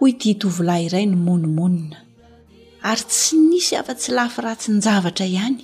hoy 0.00 0.14
ty 0.16 0.32
tovilahy 0.40 0.86
iray 0.88 1.04
no 1.06 1.16
monimonina 1.26 1.98
ary 2.90 3.04
tsy 3.10 3.36
nisy 3.48 3.74
afa 3.76 3.94
tsy 4.00 4.12
lafiratsy 4.16 4.72
ny 4.72 4.80
javatra 4.86 5.26
ihany 5.28 5.58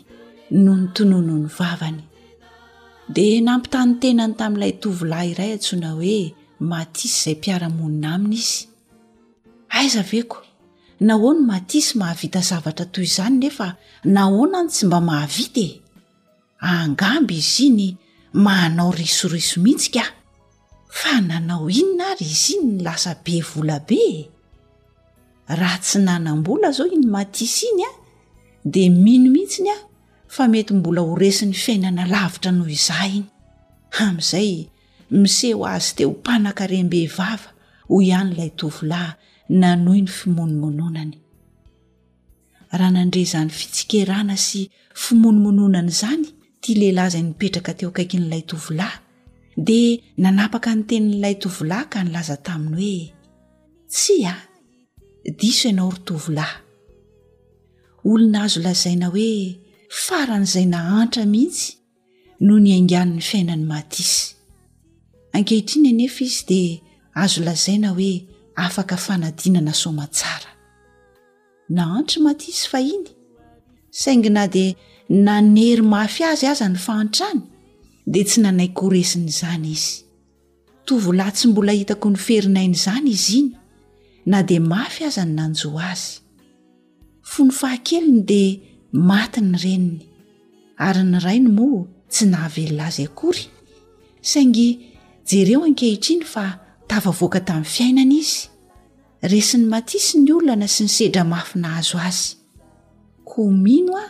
no 0.65 0.73
ny 0.81 0.87
tonono 0.97 1.37
ny 1.41 1.47
vavany 1.59 2.03
de 3.17 3.25
nampitany 3.47 3.95
tenany 4.03 4.35
tamin'ilay 4.41 4.75
tovilahy 4.83 5.31
iray 5.33 5.51
antsoina 5.57 5.91
hoe 5.99 6.17
matisy 6.71 7.17
izay 7.25 7.37
mpiara-monina 7.41 8.09
aminy 8.17 8.37
izy 8.47 8.61
aiza 9.79 10.01
aveko 10.07 10.39
nahoa 11.09 11.33
ny 11.39 11.43
matisy 11.53 11.91
mahavita 12.01 12.41
zavatra 12.51 12.87
toy 12.95 13.07
izany 13.11 13.37
nefa 13.43 13.69
nahoana 14.17 14.59
any 14.63 14.71
tsy 14.75 14.85
mba 14.91 15.01
mahavitae 15.11 15.69
angamby 16.75 17.37
izy 17.45 17.65
iny 17.71 17.87
mahnao 18.47 18.91
risoriso 19.03 19.57
mihitsi 19.65 19.91
kaa 19.97 20.09
fa 21.01 21.15
nanao 21.29 21.69
inona 21.81 22.05
ary 22.17 22.25
izy 22.35 22.53
iny 22.57 22.69
ny 22.77 22.79
lasa 22.87 23.13
be 23.25 23.35
vola 23.49 23.77
be 23.89 24.01
raha 25.59 25.79
tsy 25.85 25.99
nanam-bola 26.07 26.69
zao 26.77 26.87
iny 26.95 27.05
matisy 27.15 27.65
iny 27.71 27.85
a 27.89 27.91
dia 28.73 28.89
minomihitsiny 29.05 29.71
a 29.77 29.77
fa 30.35 30.43
mety 30.53 30.73
mbola 30.79 31.01
horesi 31.09 31.45
ny 31.49 31.55
fiainana 31.65 32.03
lavitra 32.15 32.51
noho 32.55 32.71
izah 32.79 33.03
iny 33.19 33.29
amin'izay 34.05 34.51
miseho 35.21 35.61
azy 35.75 35.89
teo 35.97 36.11
hmpanakarembe 36.15 36.99
vava 37.17 37.49
ho 37.89 37.95
ihanyilay 38.07 38.51
tovilahy 38.59 39.11
nanohoiny 39.61 40.11
fimonomononany 40.17 41.15
raha 42.79 42.91
nandre 42.97 43.23
zany 43.33 43.51
fitsikerana 43.59 44.35
sy 44.47 44.61
fimonomononana 45.03 45.93
zany 46.01 46.25
tya 46.63 46.75
lehilahyzay 46.81 47.23
nipetraka 47.27 47.73
teo 47.79 47.89
akaiky 47.93 48.17
n'ilay 48.21 48.45
tovilahy 48.51 48.97
dia 49.57 49.97
nanapaka 50.21 50.77
ny 50.77 50.85
tenin'ilay 50.85 51.35
tovilahy 51.41 51.89
ka 51.89 52.05
nylaza 52.05 52.37
taminy 52.45 52.77
hoe 52.77 53.11
tsy 53.93 54.17
a 54.29 54.35
diso 55.41 55.69
iainao 55.73 55.89
rytovilahy 55.97 56.59
olona 58.11 58.39
azo 58.47 58.61
lazaina 58.65 59.07
hoe 59.15 59.31
faran'izay 60.05 60.67
nahantra 60.75 61.23
mihitsy 61.33 61.73
no 62.47 62.55
ny 62.65 62.69
aingan'ny 62.77 63.23
fiainany 63.29 63.65
matisy 63.73 64.37
ankehitriny 65.37 65.89
enefa 65.95 66.21
izy 66.29 66.45
dia 66.51 66.75
azo 67.25 67.41
lazaina 67.49 67.89
hoe 67.97 68.13
afaka 68.65 68.97
fanadinana 69.05 69.73
somatsara 69.83 70.51
nahantry 71.77 72.19
matisy 72.27 72.65
fahiny 72.73 73.07
saingina 74.01 74.45
dia 74.55 74.77
nanery 75.27 75.83
mafy 75.95 76.23
azy 76.33 76.45
azy 76.53 76.69
ny 76.75 76.79
fahantrany 76.87 77.41
de 78.09 78.23
tsy 78.23 78.41
nanaykoresiny 78.45 79.27
izany 79.29 79.69
izy 79.73 80.05
tovy 80.87 81.13
la 81.19 81.27
tsy 81.35 81.49
mbola 81.51 81.73
hitako 81.75 82.11
nyferinainy 82.13 82.75
izany 82.79 83.09
izy 83.11 83.39
iny 83.39 83.49
na 84.31 84.43
dea 84.47 84.61
mafy 84.63 85.05
aza 85.09 85.25
ny 85.27 85.35
nanjoa 85.35 85.85
azy 85.93 86.21
fony 87.31 87.51
fahakeliny 87.61 88.21
dia 88.29 89.01
mati 89.09 89.41
ny 89.43 89.59
reniny 89.63 89.99
ary 90.87 91.03
ny 91.11 91.19
rai 91.25 91.39
ny 91.43 91.51
mo 91.59 91.69
tsy 92.11 92.31
nahavelola 92.31 92.89
zy 92.95 93.03
akory 93.11 93.43
saingy 94.31 94.69
jereo 95.31 95.61
ankehitriny 95.67 96.23
fa 96.33 96.45
tavavoaka 96.89 97.41
tamin'ny 97.49 97.73
fiainana 97.75 98.15
izy 98.23 98.39
resiny 99.33 99.67
matisy 99.73 100.15
ny 100.23 100.31
olonana 100.37 100.69
sy 100.75 100.85
nysedramafina 100.87 101.69
hazo 101.77 101.99
azy 102.09 102.39
komino 103.31 103.93
a 103.99 104.07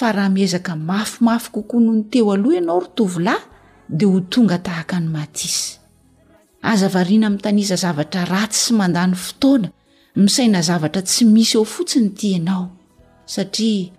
raha 0.00 0.28
miezaka 0.28 0.76
mafimafy 0.76 1.50
kokoa 1.50 1.80
noho 1.80 1.94
ny 1.96 2.02
teo 2.10 2.32
aloha 2.32 2.54
ianao 2.54 2.80
rotovolahy 2.80 3.44
de 3.88 4.04
ho 4.06 4.20
tonga 4.20 4.58
tahaka 4.58 5.00
ny 5.00 5.08
matisy 5.08 5.78
azavariana 6.62 7.26
ami' 7.26 7.38
tanisa 7.42 7.74
zavatra 7.76 8.24
ratsy 8.24 8.58
sy 8.62 8.72
mandany 8.74 9.14
fotoana 9.14 9.68
misaina 10.16 10.60
zavatra 10.62 11.02
tsy 11.02 11.24
misy 11.24 11.56
eo 11.58 11.64
fotsiny 11.64 12.08
tianao 12.14 12.70
satria 13.26 13.90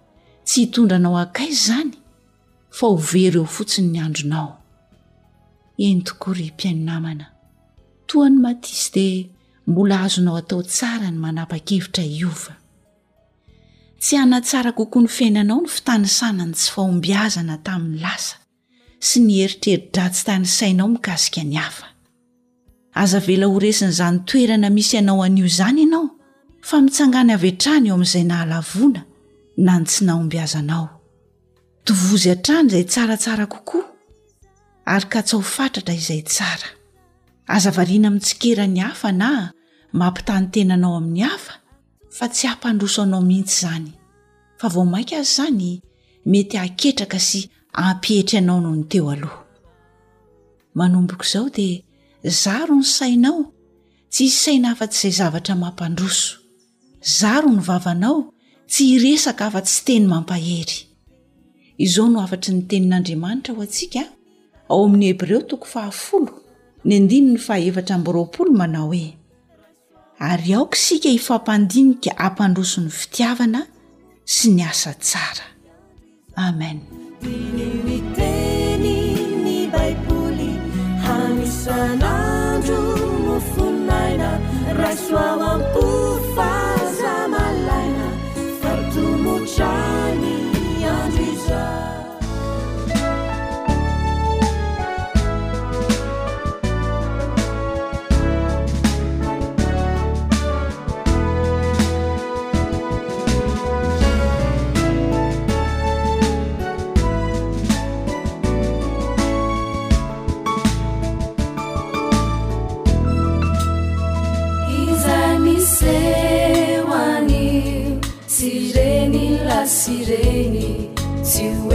tsy 0.46 0.60
hitondranao 0.62 1.18
akai 1.18 1.52
zany 1.54 1.92
fa 2.72 2.88
ho 2.88 2.96
very 2.96 3.36
eo 3.38 3.46
fotsiny 3.46 3.92
ny 3.92 4.00
andronao 4.00 4.62
enytokory 5.78 6.48
mpiainonamana 6.54 7.26
to 8.08 8.30
ny 8.30 8.36
matis 8.42 8.92
de 8.94 9.30
mbola 9.68 10.00
azonao 10.04 10.38
atao 10.38 10.64
tsara 10.64 11.12
ny 11.12 11.18
manapa-kevira 11.18 12.61
tsy 14.02 14.16
ana 14.18 14.40
tsara 14.42 14.72
kokoa 14.80 15.02
ny 15.04 15.08
fiainanao 15.18 15.60
ny 15.62 15.70
fitanisanany 15.76 16.54
sy 16.62 16.70
faombiazana 16.74 17.56
tamin'ny 17.66 18.02
lasa 18.06 18.36
sy 19.08 19.22
ny 19.26 19.34
eritreridratsy 19.46 20.24
tanysainao 20.30 20.88
mikasik 20.94 21.36
ny 21.50 21.58
afa 21.68 21.86
azavela 23.04 23.48
horesin'zany 23.54 24.18
toerana 24.30 24.70
misy 24.78 24.96
ianao 24.98 25.22
anio 25.28 25.48
zany 25.58 25.82
ianao 25.86 26.06
fa 26.70 26.76
mitsangany 26.86 27.32
atrany 27.38 27.88
eo 27.90 27.96
ami'zay 27.98 28.24
nahalaona 28.32 29.02
na 29.66 29.74
ny 29.80 29.86
tsy 29.86 30.04
naombiazanaoay 30.06 30.90
aaoay' 40.02 41.61
fa 42.12 42.28
tsy 42.30 42.48
hampandroso 42.48 43.02
anao 43.02 43.22
mihitsy 43.22 43.60
zany 43.62 43.90
fa 44.60 44.68
vao 44.74 44.86
mainky 44.94 45.14
azy 45.16 45.34
zany 45.40 45.70
mety 46.32 46.56
aketraka 46.66 47.20
sy 47.28 47.40
ampietryanao 47.88 48.60
noho 48.62 48.76
ny 48.80 48.86
teo 48.92 49.08
aloha 49.16 49.38
manomboko 50.78 51.24
izao 51.28 51.48
dia 51.56 51.82
zaro 52.44 52.76
ny 52.76 52.84
sainao 52.98 53.42
tsy 54.14 54.24
hisaina 54.28 54.68
hafa-tsy 54.70 55.06
izay 55.08 55.18
zavatra 55.20 55.56
mampandroso 55.64 56.36
zro 57.18 57.50
ny 57.56 57.62
vavanao 57.68 58.20
tsy 58.72 58.84
hiresaka 58.92 59.44
afa 59.48 59.62
tsy 59.68 59.80
teny 59.88 60.06
mampahery 60.12 60.78
izao 61.86 62.06
no 62.12 62.18
afatry 62.26 62.52
ny 62.56 62.62
tenin'andriamanitra 62.70 63.52
ho 63.56 63.62
atsiaoa'y 63.66 65.08
hebreoto 65.10 65.56
oe 68.92 69.14
ary 70.30 70.54
aoka 70.54 70.76
isika 70.78 71.10
hifampandinika 71.10 72.12
ampandroso 72.26 72.82
n'ny 72.84 72.94
fitiavana 72.94 73.62
sy 74.34 74.52
ny 74.54 74.64
asa 74.70 74.94
tsara 74.94 75.48
amen 76.38 76.80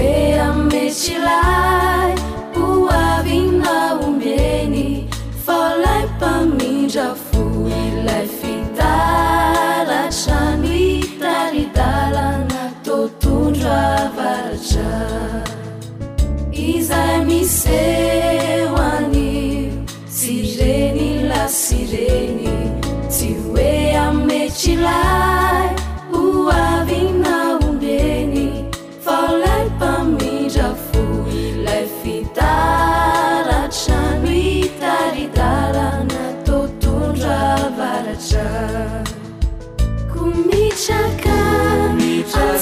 e 0.06 0.38
amimetilai 0.48 2.14
koavinna 2.54 3.74
ombeny 4.06 4.80
fao 5.44 5.70
lay 5.84 6.04
pamindra 6.20 7.06
fo 7.24 7.42
ilay 7.80 8.26
fitaratra 8.38 10.38
mitaridalana 10.64 12.60
totondravaratra 12.88 14.92
izay 16.70 17.16
miseoany 17.30 19.28
sy 20.18 20.34
reny 20.58 21.10
la 21.30 21.44
sy 21.62 21.80
reny 21.94 22.46
sy 23.18 23.30
hoe 23.44 23.72
ammetila 24.06 24.98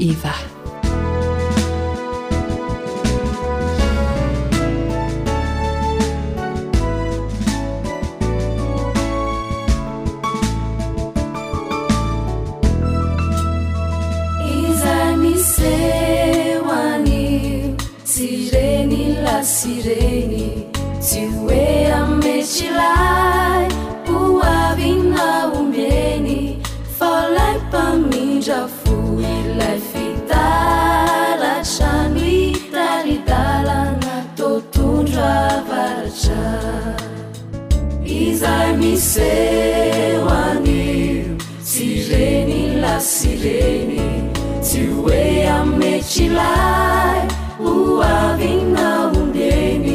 يف 0.00 0.26
za 38.38 38.66
miseoani 38.76 41.36
si 41.64 42.06
reni 42.10 42.76
lasi 42.80 43.28
reny 43.42 44.00
ce 44.66 44.82
oe 45.06 45.26
ammetilai 45.58 47.26
oainaodeny 47.70 49.90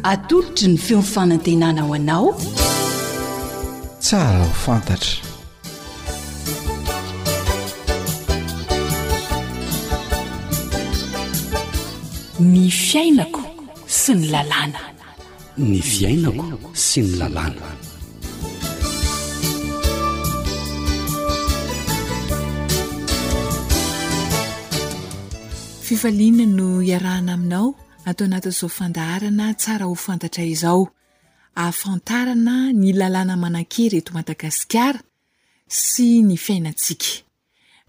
atolotry 0.03 0.69
ny 0.73 0.79
feon 0.85 1.03
fanantenana 1.15 1.81
ho 1.87 1.95
anao 1.95 2.27
tsara 4.01 4.41
o 4.43 4.53
fantatra 4.65 5.34
ny 12.43 12.67
fiainako 12.69 13.45
sy 13.87 14.11
ny 14.19 14.27
lalàna 14.33 14.81
ny 15.57 15.79
fiainako 15.81 16.69
sy 16.75 17.01
ny 17.07 17.11
lalàna 17.21 17.69
fifalina 25.87 26.43
no 26.59 26.69
iarahana 26.91 27.33
aminao 27.39 27.69
atao 28.09 28.25
anatin'izao 28.27 28.69
fandaharana 28.77 29.47
tsara 29.61 29.85
ho 29.91 29.95
fantatra 30.05 30.43
izao 30.53 30.83
aafantarana 31.65 32.55
ny 32.81 32.91
lalàna 33.01 33.35
mananke 33.43 33.83
reto 33.95 34.11
madagasikara 34.17 35.01
sy 35.85 36.07
ny 36.27 36.35
fiainantsika 36.45 37.11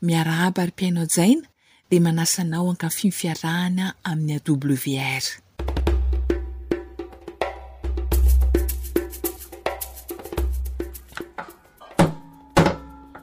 miara 0.06 0.34
aba 0.46 0.62
arym-piainao 0.70 1.08
jaina 1.16 1.48
le 1.92 2.00
manasanao 2.00 2.70
ankafiny 2.72 3.12
fiarahana 3.18 3.94
amin'ny 4.10 4.34
a 4.36 4.40
ubew 4.54 4.74
r 5.24 5.26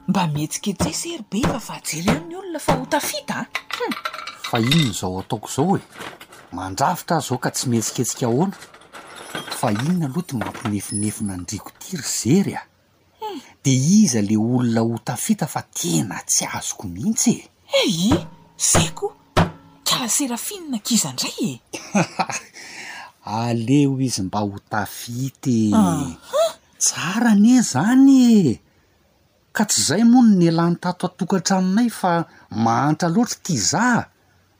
mba 0.07 0.23
mihetsikeetseo 0.31 0.93
sery 1.01 1.25
be 1.31 1.39
va 1.51 1.59
fa 1.67 1.77
jere 1.87 2.13
ny 2.29 2.35
olona 2.39 2.59
fa 2.63 2.73
ho 2.79 2.85
tafita 2.85 3.37
au 3.39 3.85
hm. 3.87 3.93
fa 4.49 4.57
inony 4.63 4.91
zao 4.99 5.19
ataoko 5.19 5.49
zao 5.55 5.75
e 5.77 5.81
mandravitra 6.55 7.17
azy 7.19 7.27
zao 7.27 7.37
ka 7.43 7.51
tsy 7.51 7.65
mihetsiketsika 7.69 8.27
hoana 8.27 8.57
fa 9.59 9.71
ino 9.75 9.91
na 9.99 10.05
aloha 10.07 10.23
ty 10.27 10.35
mampinefinefina 10.39 11.33
andriko 11.33 11.69
ti 11.81 11.97
ry 11.99 12.03
zery 12.19 12.53
a 12.59 12.63
hm. 13.19 13.39
de 13.63 13.73
iza 14.01 14.21
le 14.23 14.37
olona 14.39 14.81
ho 14.87 14.95
tafita 15.07 15.47
fa 15.51 15.61
tena 15.67 16.15
tsy 16.31 16.43
azoko 16.57 16.87
mihitsy 16.87 17.35
e 17.37 17.41
ee 17.87 18.13
eh, 18.15 18.25
zaykoa 18.71 19.13
kara 19.87 20.07
serafinyna 20.15 20.77
kiza 20.87 21.11
ndray 21.13 21.37
e 21.51 21.59
aleo 23.35 24.01
izy 24.01 24.21
mba 24.21 24.39
ho 24.39 24.59
tafity 24.69 25.71
ah, 25.75 26.05
ah. 26.05 26.53
tsara 26.83 27.27
ane 27.35 27.53
zany 27.71 28.09
e 28.09 28.59
ka 29.55 29.63
tsy 29.69 29.79
izay 29.81 30.03
moa 30.11 30.23
no 30.27 30.33
ny 30.39 30.47
alanytato 30.51 31.03
atokantranonay 31.07 31.89
fa 31.99 32.11
mahantra 32.65 33.07
loatra 33.15 33.37
kiza 33.45 33.83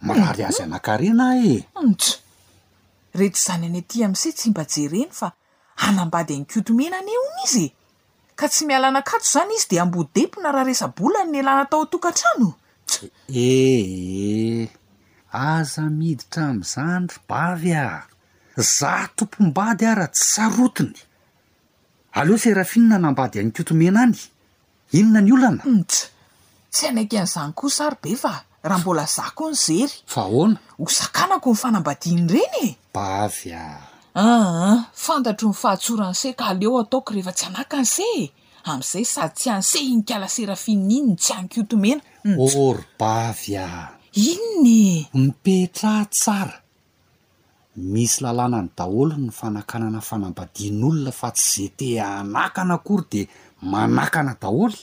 mraha 0.06 0.32
ry 0.38 0.44
azy 0.48 0.62
anankarena 0.64 1.26
e 1.48 1.52
ntso 1.90 2.16
rehetra 3.18 3.42
zany 3.46 3.66
any 3.70 3.80
aty 3.82 3.98
amin'isey 4.06 4.34
tsy 4.38 4.48
mba 4.52 4.64
jereny 4.74 5.12
fa 5.20 5.28
hanambady 5.82 6.34
any 6.38 6.46
kiotomenan 6.52 7.08
ehony 7.16 7.42
izy 7.48 7.66
e 7.70 7.74
ka 8.40 8.46
tsy 8.52 8.62
miala 8.68 8.86
anakatso 8.90 9.30
zany 9.40 9.52
izy 9.58 9.68
de 9.72 9.76
ambodepona 9.84 10.48
raha 10.56 10.68
resabolany 10.70 11.30
ny 11.32 11.40
alanatao 11.42 11.82
atokantrano 11.88 12.50
ehe 13.28 14.70
aza 15.50 15.84
miditra 16.00 16.44
ami'izanyry 16.54 17.16
bavy 17.30 17.72
a 17.86 17.88
zah 18.78 19.04
tompom-bady 19.18 19.86
ara 19.94 20.08
tsy 20.14 20.26
sarotiny 20.34 20.98
aleo 22.20 22.38
sérafinina 22.44 22.98
nambady 23.04 23.38
any 23.42 23.52
kotomena 23.58 24.00
any 24.08 24.18
inona 24.98 25.20
ny 25.26 25.32
olana 25.36 25.64
ntsa 25.78 26.04
hm, 26.06 26.14
tsy 26.74 26.84
anaky 26.90 27.16
an'izany 27.22 27.52
ko 27.60 27.66
sary 27.78 27.98
be 28.02 28.12
fa 28.24 28.34
raha 28.68 28.82
mbola 28.82 29.06
zakoa 29.16 29.50
ny 29.54 29.58
zery 29.66 29.96
fa 30.14 30.22
hona 30.32 30.58
ho 30.78 30.86
zakanako 30.98 31.48
nyfanambadiany 31.54 32.26
reny 32.34 32.56
e 32.68 32.70
bavy 32.96 33.50
a 33.66 33.66
aa 33.66 34.40
ah, 34.40 34.50
ah. 34.70 34.80
fantatro 35.06 35.48
nyfahatsorance 35.52 36.28
ka 36.40 36.46
aleo 36.52 36.78
ataoko 36.84 37.10
rehefa 37.16 37.34
tsy 37.38 37.46
anakanyce 37.50 38.06
e 38.22 38.26
amn'izay 38.70 39.06
sady 39.14 39.34
tsy 39.38 39.48
an'ce 39.56 39.78
iny 39.82 40.04
kala 40.08 40.28
serafininainyny 40.36 41.16
tsy 41.22 41.34
anykotomena 41.36 42.02
orbavy 42.26 43.58
mm. 43.58 43.64
a 43.64 43.90
inony 44.14 44.98
e? 44.98 45.08
mipetraha 45.18 46.06
tsara 46.12 46.56
misy 47.76 48.22
lalàna 48.26 48.60
ny 48.66 48.70
daholo 48.78 49.16
ny 49.24 49.32
fanakanana 49.40 50.00
fanambadian'olona 50.10 51.12
fa 51.20 51.30
tsy 51.38 51.46
zey 51.54 51.70
te 51.78 51.88
anakana 52.02 52.74
akory 52.80 53.06
de 53.12 53.22
manakana 53.72 54.34
daholy 54.42 54.80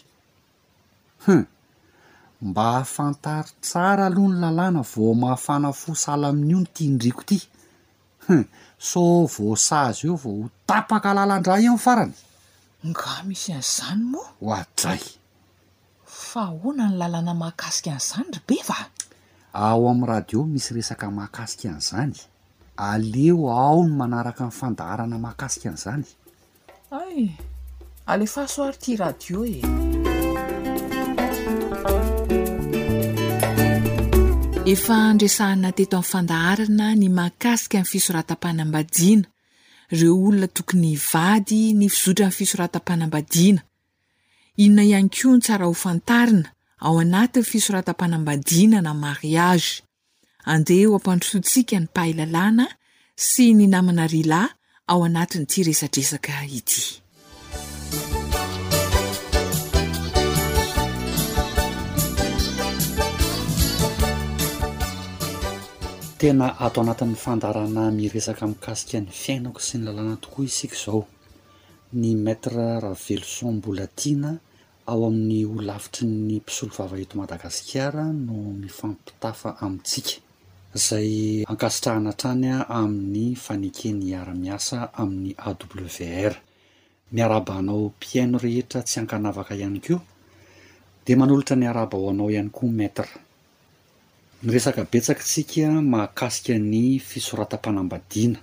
hu 1.26 1.34
mba 2.46 2.64
hahafantary 2.72 3.50
tsara 3.64 4.02
aloha 4.06 4.28
ny 4.32 4.36
lalàna 4.42 4.80
vo 4.92 5.06
mahafana 5.22 5.68
fo 5.80 5.90
sala 6.04 6.26
amin'io 6.32 6.58
no 6.60 6.66
tiandriko 6.76 7.20
ity 7.26 7.38
hu 8.26 8.34
so 8.90 9.00
vosazy 9.34 10.04
eo 10.08 10.16
vao 10.22 10.38
ho 10.42 10.48
tapaka 10.68 11.08
lalandraha 11.18 11.60
ihaminy 11.60 11.84
farany 11.86 12.14
nga 12.88 13.10
misy 13.26 13.50
ayizany 13.56 14.02
moa 14.12 14.28
ho 14.40 14.46
adray 14.60 15.02
fa 16.32 16.42
hoana 16.62 16.84
ny 16.90 16.94
lalana 17.00 17.32
mahakasika 17.42 17.90
an'zany 17.98 18.28
ra 18.36 18.40
be 18.48 18.56
va 18.68 18.78
ao 19.68 19.80
amin'ny 19.90 20.08
radio 20.10 20.38
misy 20.52 20.70
resaka 20.76 21.06
mahakasika 21.18 21.66
an'izany 21.72 22.16
aleo 22.90 23.46
ao 23.64 23.78
ny 23.86 23.92
manaraka 24.00 24.42
n'ny 24.46 24.54
fandaharana 24.60 25.16
mahakasika 25.24 25.66
an'izany 25.70 26.06
ay 27.00 27.16
alefahasoary 28.14 28.76
ty 28.82 28.92
radio 29.02 29.38
e 29.42 29.44
efa 34.74 34.94
andresahnateto 35.10 35.94
amin'ny 35.96 36.10
fandaharana 36.12 36.86
ny 37.00 37.06
maakasika 37.20 37.74
amin'ny 37.80 37.92
fisoratam-panam-badiana 37.94 39.26
reo 39.98 40.14
olona 40.28 40.48
tokony 40.58 40.92
vady 41.10 41.60
ny 41.80 41.86
fizotra 41.96 42.24
amin'ny 42.26 42.38
fisoratam-panam-badiana 42.40 43.62
inona 44.62 44.82
ihany 44.88 45.08
koa 45.16 45.32
ny 45.36 45.40
tsara 45.44 45.64
ho 45.68 45.72
fantarina 45.84 46.48
ao 46.86 46.94
anatiny 47.04 47.44
fisoratam-panambadiana 47.52 48.78
na 48.84 48.92
mariage 49.04 49.72
andeha 50.52 50.86
ho 50.90 50.98
ampandrosontsika 50.98 51.76
ny 51.80 51.86
pahay 51.94 52.12
lalàna 52.20 52.64
sy 53.28 53.44
ny 53.56 53.64
namana 53.72 54.04
rilay 54.14 54.48
ao 54.92 55.00
anatiny 55.08 55.44
ity 55.48 55.60
resadresaka 55.68 56.44
ity 56.58 56.82
tena 66.20 66.46
atao 66.66 66.80
anatin' 66.84 67.16
fandarana 67.24 67.82
miresaka 67.98 68.42
min'kasika 68.50 68.98
ny 69.02 69.08
fiainako 69.22 69.60
sy 69.66 69.74
ny 69.80 69.88
lalàna 69.88 70.14
tokoa 70.22 70.44
isika 70.50 70.76
izao 70.78 71.02
ny 71.98 72.06
maître 72.24 72.52
rah 72.82 72.96
veloson 73.06 73.54
mbola 73.60 73.86
tiana 74.00 74.32
ao 74.90 75.04
amin'ny 75.06 75.40
olavitry 75.60 76.06
ny 76.06 76.38
mpisolovavaheto 76.42 77.14
madagasikara 77.20 78.04
no 78.26 78.34
mifampitafa 78.62 79.48
amintsika 79.64 80.12
izay 80.76 81.10
ankasitrahana 81.52 82.10
atrany 82.14 82.46
a 82.56 82.58
amin'ny 82.80 83.22
faneke 83.44 83.88
ny 84.00 84.08
ara-miasa 84.20 84.76
amin'ny 85.00 85.30
a 85.38 85.48
wr 85.74 86.34
miarabaanao 87.14 87.84
mpiaino 87.94 88.36
rehetra 88.44 88.78
tsy 88.86 88.96
ankanavaka 89.00 89.52
ihany 89.60 89.78
ko 89.86 89.96
de 91.06 91.12
manolotra 91.20 91.54
ny 91.60 91.66
araba 91.70 91.96
hao 91.98 92.08
anao 92.12 92.28
ihany 92.34 92.50
koa 92.56 92.70
matre 92.80 93.12
ny 94.42 94.48
resaka 94.54 94.80
betsakatsika 94.92 95.64
mahakasika 95.92 96.54
ny 96.72 96.98
fisoratam-panambadiana 97.10 98.40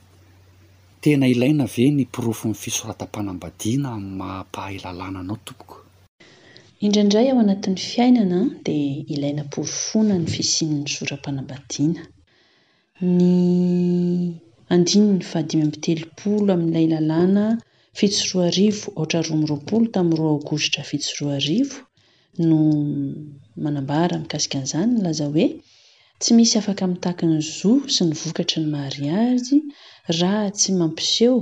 tena 1.02 1.26
ilaina 1.34 1.66
ve 1.74 1.84
ny 1.96 2.02
mpirofo 2.08 2.44
'ny 2.48 2.56
fisoratampanambadiana 2.64 3.88
amn 3.96 4.10
mahampahay 4.20 4.78
lalana 4.86 5.20
anao 5.24 5.40
tompoko 5.48 5.78
indraindray 6.86 7.30
ao 7.32 7.40
anatin'ny 7.44 7.78
fiainana 7.92 8.40
dia 8.66 8.92
ilainaporofona 9.14 10.14
ny 10.22 10.28
fisinny 10.36 10.84
soram-panambadiana 10.96 12.02
ny 13.18 13.32
adininy 14.76 15.24
fa 15.32 15.40
dimy 15.50 15.66
mpitelopolo 15.70 16.50
amiyilay 16.56 16.86
lalana 16.94 17.46
fitsoroa 17.98 18.44
arivo 18.52 18.88
aotra 19.00 19.20
romiroapolo 19.30 19.86
tamin'y 19.96 20.18
ro 20.20 20.26
aogositra 20.34 20.82
fitsy 20.90 21.12
roa 21.20 21.34
arivo 21.40 21.80
no 22.48 22.60
manambara 23.64 24.16
mkasika 24.24 24.56
n'izany 24.62 24.92
laza 25.06 25.26
hoe 25.34 25.46
tsy 26.22 26.30
misy 26.38 26.56
afaka 26.62 26.84
mitahkiny 26.94 27.38
zoa 27.58 27.90
sy 27.94 28.02
ny 28.08 28.14
vokatra 28.22 28.58
ny 28.64 28.68
mahri 28.76 29.08
azy 29.28 29.58
raha 30.20 30.48
tsy 30.58 30.70
mampiseo 30.80 31.38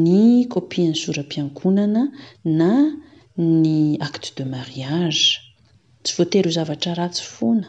ny 0.00 0.44
kopin'ny 0.52 0.94
soram-piankonana 1.02 2.02
na 2.60 2.70
ny 3.38 3.96
acte 4.00 4.32
de 4.34 4.44
mariage 4.44 5.52
tsy 6.02 6.14
voatery 6.16 6.48
io 6.48 6.54
zavatra 6.58 6.92
ratsy 6.94 7.22
foana 7.34 7.68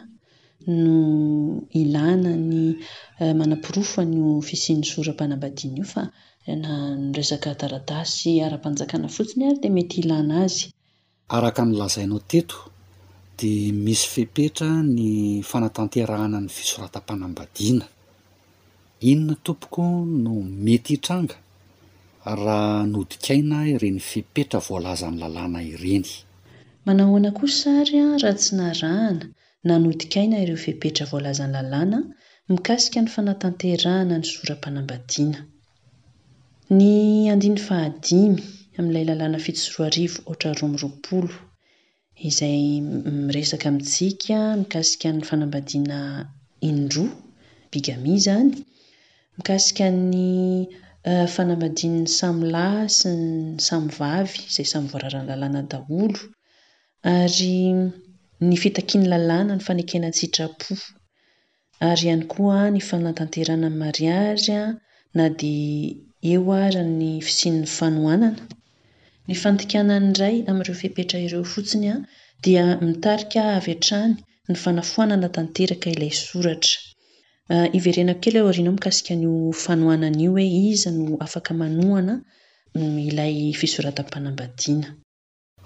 no 0.66 1.62
ilana 1.82 2.32
ny 2.50 2.58
eh, 3.22 3.34
manampirofo 3.38 4.00
no 4.12 4.40
fisiny 4.48 4.82
soram-panambadiana 4.92 5.76
io 5.80 5.84
fa 5.92 6.02
na 6.62 6.70
no 7.00 7.12
resaka 7.18 7.50
taradasy 7.60 8.30
ara-panjakana 8.46 9.08
fotsiny 9.16 9.42
ary 9.48 9.58
di 9.62 9.68
mety 9.76 9.96
ilana 10.02 10.34
azy 10.46 10.64
araka 11.36 11.62
ny 11.66 11.72
lazainao 11.80 12.20
teto 12.30 12.56
dia 13.38 13.72
misy 13.84 14.04
fipetra 14.14 14.70
ny 14.96 15.04
fanatanterahana 15.50 16.38
ny 16.44 16.48
fisoratampanambadiana 16.58 17.86
inona 19.10 19.34
tompoko 19.44 19.82
no 20.22 20.32
mety 20.64 20.92
hitranga 20.96 21.36
raha 22.36 22.86
nodikaina 22.92 23.58
ireny 23.74 24.00
fepetra 24.10 24.60
volazany 24.68 25.16
lalàna 25.22 25.60
ireny 25.74 26.06
manahoa 26.86 27.30
o 27.44 27.46
saah 27.60 27.90
ahaanaoiaina 28.02 30.36
ieepetra 30.44 31.04
vlazanylalanaikaika 31.12 32.98
ny 33.04 33.08
faaahaa 33.14 34.18
ny 34.20 34.24
sora-panambaina 34.34 35.38
ny 36.78 36.82
an 37.32 37.40
aha 37.48 37.80
am'lay 38.80 39.04
lalana 39.10 39.38
fitosoroarivo 39.46 40.18
oatraromiroapolo 40.30 41.34
izay 42.28 42.60
miresaka 43.26 43.66
amitsika 43.72 44.36
mikasika 44.60 45.08
ny 45.14 45.20
fanambadiana 45.28 45.98
indroa 46.68 47.12
bigami 47.72 48.14
zany 48.26 48.50
mikasika 49.36 49.86
ny 50.12 50.26
Eh, 51.08 51.26
fanamadininy 51.36 52.06
samy 52.18 52.44
lahy 52.54 52.80
sy 52.98 53.10
samy 53.66 53.90
vavy 53.98 54.34
izay 54.48 54.66
samy 54.72 54.88
voararany 54.92 55.26
lalàna 55.30 55.62
daholo 55.72 56.20
ary 57.12 57.54
ny 58.48 58.54
fitakiny 58.62 59.04
lalàna 59.12 59.52
ny 59.56 59.62
fanekena-tsitrapo 59.68 60.72
ary 61.88 62.04
ihany 62.08 62.24
koaa 62.34 62.66
ny 62.74 62.80
fanonatanterana 62.88 63.68
mariary 63.82 64.54
an 64.62 64.70
na 65.16 65.26
dia 65.38 65.96
eo 66.32 66.50
ara 66.66 66.82
ny 66.98 67.08
fisinyny 67.26 67.62
fanoanana 67.78 68.30
ny 69.28 69.34
fantikana 69.42 69.94
n 70.04 70.08
iray 70.14 70.36
amin'ireo 70.48 70.76
fihpetra 70.82 71.18
ireo 71.26 71.44
fotsiny 71.54 71.86
an 71.94 72.00
dia 72.44 72.64
mitarika 72.88 73.40
avy 73.58 73.72
an-trany 73.78 74.12
ny 74.48 74.54
fanafoanana 74.64 75.28
tanteraka 75.36 75.86
ilay 75.94 76.12
soratra 76.26 76.76
Eh, 77.50 77.70
iverenak 77.72 78.20
kele 78.20 78.42
o 78.44 78.48
ariana 78.52 78.68
ao 78.70 78.74
mikasika 78.76 79.14
n'io 79.18 79.36
fanoananaio 79.62 80.30
hoe 80.36 80.44
iza 80.70 80.90
no 80.96 81.16
afaka 81.24 81.50
manoana 81.60 82.14
no 82.76 82.84
ilay 83.08 83.36
fisoratam-panambadiana 83.60 84.88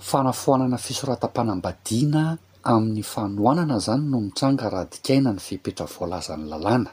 fanafoanana 0.08 0.78
fisoratam-panambadiana 0.86 2.22
amin'ny 2.70 3.02
fanohanana 3.12 3.76
zany 3.84 4.04
no 4.10 4.18
mitsanga 4.26 4.66
rahadikaina 4.72 5.30
ny 5.36 5.40
fipetra 5.46 5.86
voalazany 5.94 6.44
lalàna 6.52 6.90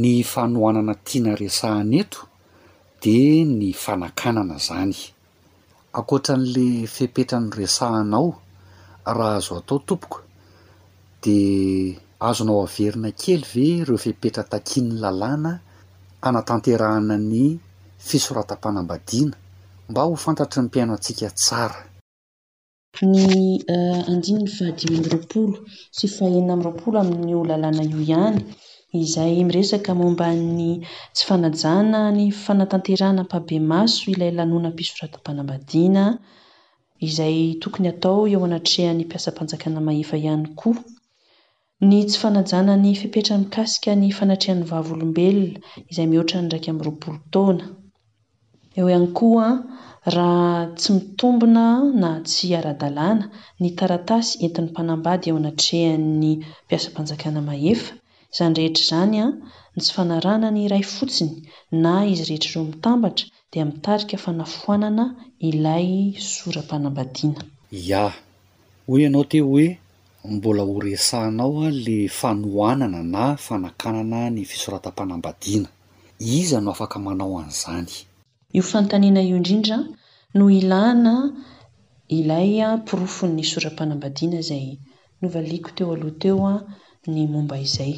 ny 0.00 0.12
fanoanana 0.32 0.94
tiana 1.06 1.32
resahana 1.42 1.96
eto 2.02 2.20
de 3.02 3.16
ny 3.58 3.68
fanakanana 3.84 4.56
zany 4.66 4.96
akotra 5.98 6.34
n'la 6.42 6.66
fihpetra 6.94 7.36
ny 7.42 7.48
resahanao 7.58 8.28
raha 9.16 9.36
azo 9.38 9.52
atao 9.60 9.78
tompoka 9.86 10.20
de 11.24 11.36
azo 12.26 12.42
nao 12.44 12.60
averina 12.66 13.10
kely 13.22 13.42
ve 13.52 13.68
reo 13.86 13.96
fepetra 14.04 14.42
takin'ny 14.52 14.90
lalàna 15.02 15.52
anatanterahanany 16.28 17.46
fisoratapanambadiana 18.08 19.36
mba 19.90 20.00
ho 20.08 20.14
fantatra 20.24 20.60
ny 20.62 20.68
piaina 20.72 20.92
atsika 20.96 21.28
tsara 21.42 21.80
nnydrooo 24.14 25.46
eh, 25.52 25.58
sy 25.96 26.06
fahena 26.16 26.52
amy 26.54 26.64
ropolo 26.68 26.96
amin'n'o 27.00 27.38
lalana 27.50 27.82
io 27.92 28.00
iany 28.10 28.38
izay 29.02 29.32
mieka 29.48 29.92
ombany 30.06 30.66
tsy 31.14 31.24
faajaa 31.28 31.78
ny 32.16 32.22
fanatatrahnapabe 32.44 33.56
aso 33.82 34.02
ilay 34.14 34.32
lanona 34.38 34.70
pisoratapanaadina 34.78 36.04
izay 37.06 37.36
tokony 37.62 37.88
atao 37.92 38.20
eoanatrehan'ny 38.34 39.02
mpiasa-panjakanamahefa 39.06 40.14
ihay 40.20 40.42
ko 40.60 40.70
ny 41.86 41.98
tsy 42.10 42.18
fanajana 42.18 42.72
ny 42.82 42.94
fipetra 42.98 43.36
mikasika 43.38 43.92
ny 44.00 44.08
fanatrehan'ny 44.18 44.66
vavolombelona 44.70 45.58
izay 45.92 46.06
mihoatrany 46.10 46.44
ndraiky 46.46 46.70
my 46.76 46.82
roapolo 46.86 47.18
tna 47.34 47.66
eo 48.78 48.86
iany 48.92 49.06
koa 49.18 49.44
raha 50.16 50.48
tsy 50.78 50.88
mitombona 50.96 51.64
na 52.02 52.10
tsy 52.28 52.46
ara-dalàna 52.60 53.24
ny 53.60 53.68
taratasy 53.78 54.30
entin'ny 54.44 54.68
mpanambady 54.70 55.26
eo 55.30 55.36
anatreha'ny 55.40 56.26
mpiasapanjakana 56.66 57.40
mahefa 57.48 57.92
izanyrehetra 58.32 58.84
zanyan 58.90 59.30
ny 59.74 59.78
tsy 59.82 59.90
fanarana 59.96 60.48
ny 60.56 60.60
ray 60.72 60.84
fotsiny 60.96 61.32
na 61.82 61.92
izy 62.12 62.24
rehetr 62.30 62.48
reomitambatra 62.54 63.24
diaiafaoaaa 63.52 65.04
ilay 65.48 65.88
soraaabadina 66.32 67.40
a 68.04 68.06
oy 68.90 69.00
ianao 69.02 69.24
te 69.30 69.38
oe 69.56 69.66
mbola 70.34 70.62
horesahanao 70.70 71.56
a 71.68 71.70
le 71.84 71.98
fanoanana 72.18 73.00
na 73.14 73.24
fanakanana 73.46 74.18
ny 74.34 74.40
fisoratampanambadiana 74.50 75.68
iza 76.38 76.58
no 76.62 76.68
afaka 76.74 76.96
manao 77.06 77.34
an'izanyo 77.42 79.10
ioindrndra 79.30 79.76
no 80.36 80.44
iana 80.60 81.14
ilayapirofo 82.18 83.24
'ny 83.28 83.42
sora-panambadiana 83.52 84.40
zay 84.48 84.66
novaliko 85.20 85.68
teo 85.76 85.88
aloha 85.94 86.16
teo 86.22 86.38
an 86.54 86.60
ny 87.14 87.20
momba 87.34 87.54
izay 87.66 87.94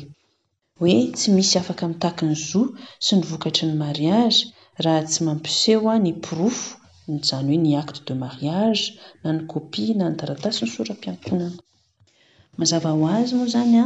hoe 0.78 0.96
tsy 1.16 1.26
misy 1.36 1.54
afaka 1.62 1.82
mitakiny 1.90 2.34
zoa 2.48 2.66
sy 3.04 3.12
ny 3.16 3.22
vokatry 3.30 3.64
ny 3.70 3.74
mariage 3.84 4.38
raha 4.84 5.02
tsy 5.10 5.20
mampiseo 5.26 5.82
a 5.94 5.94
ny 6.04 6.10
pirofo 6.24 6.66
nzany 7.14 7.48
hoe 7.50 7.58
ny 7.64 7.70
acte 7.82 8.00
de 8.08 8.14
mariage 8.24 8.84
na 9.22 9.28
ny 9.34 9.40
kopie 9.52 9.92
na 9.98 10.04
n 10.12 10.18
taratasy 10.20 10.58
ny 10.64 10.70
soram-iakonana 10.74 11.58
mazava 12.58 12.90
ho 12.96 13.02
azy 13.18 13.32
moa 13.36 13.46
zany 13.54 13.76
a 13.82 13.84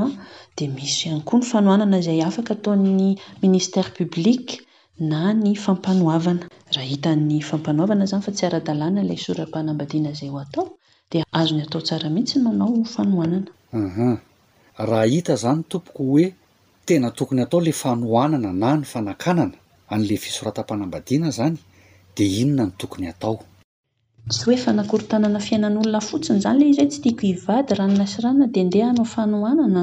an 0.00 0.10
de 0.56 0.64
misy 0.76 1.04
any 1.12 1.22
koany 1.28 1.44
fanoanana 1.52 1.98
zay 2.06 2.20
afaka 2.28 2.52
atao'ny 2.56 3.02
ministere 3.44 3.90
publik 3.96 4.44
na 5.00 5.32
ny 5.34 5.56
fampanoavana 5.56 6.46
raha 6.72 6.86
hitany 6.92 7.40
fampanoavana 7.42 8.06
zany 8.10 8.22
fa 8.24 8.32
tsy 8.32 8.46
ara-dalàna 8.48 9.00
lay 9.08 9.16
soram-panambadiana 9.24 10.12
izay 10.14 10.28
ho 10.34 10.38
atao 10.44 10.64
de 11.10 11.18
azo 11.40 11.54
ny 11.56 11.62
atao 11.64 11.80
tsara 11.86 12.10
mihitsy 12.14 12.36
manao 12.44 12.84
fanohanana 12.94 13.48
uhan 13.72 14.12
mhm. 14.12 14.16
raha 14.90 15.06
hita 15.12 15.34
zany 15.44 15.62
tompoko 15.70 16.02
hoe 16.10 16.24
tena 16.86 17.08
tokony 17.16 17.40
hatao 17.40 17.60
la 17.66 17.72
fanohanana 17.82 18.50
na 18.62 18.70
ny 18.76 18.84
fanankanana 18.92 19.56
an'le 19.94 20.14
fisoratam-panambadiana 20.24 21.28
zany 21.38 21.56
de 22.16 22.24
inona 22.42 22.64
ny 22.68 22.72
tokony 22.80 23.06
atao 23.12 23.34
y 24.54 24.56
fnankorotanana 24.62 25.38
fiainan'olona 25.46 26.00
fotsiny 26.08 26.38
zany 26.44 26.58
lay 26.60 26.70
i 26.70 26.78
zay 26.78 26.88
tsy 26.92 26.98
tiako 27.02 27.24
ivady 27.34 27.72
ranonasiranna 27.80 28.44
de 28.54 28.60
ndeha 28.66 28.86
hanao 28.90 29.06
fanohanana 29.14 29.82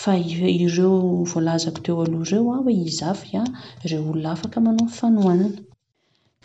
fa 0.00 0.12
ireo 0.62 0.94
voalazako 1.30 1.80
teo 1.84 1.96
aloa 2.04 2.24
ireo 2.28 2.46
a 2.54 2.58
hoe 2.64 2.74
izafa 2.90 3.26
a 3.42 3.44
ireo 3.86 4.02
olona 4.12 4.30
afaka 4.36 4.56
manao 4.66 4.88
fanoanana 4.98 5.48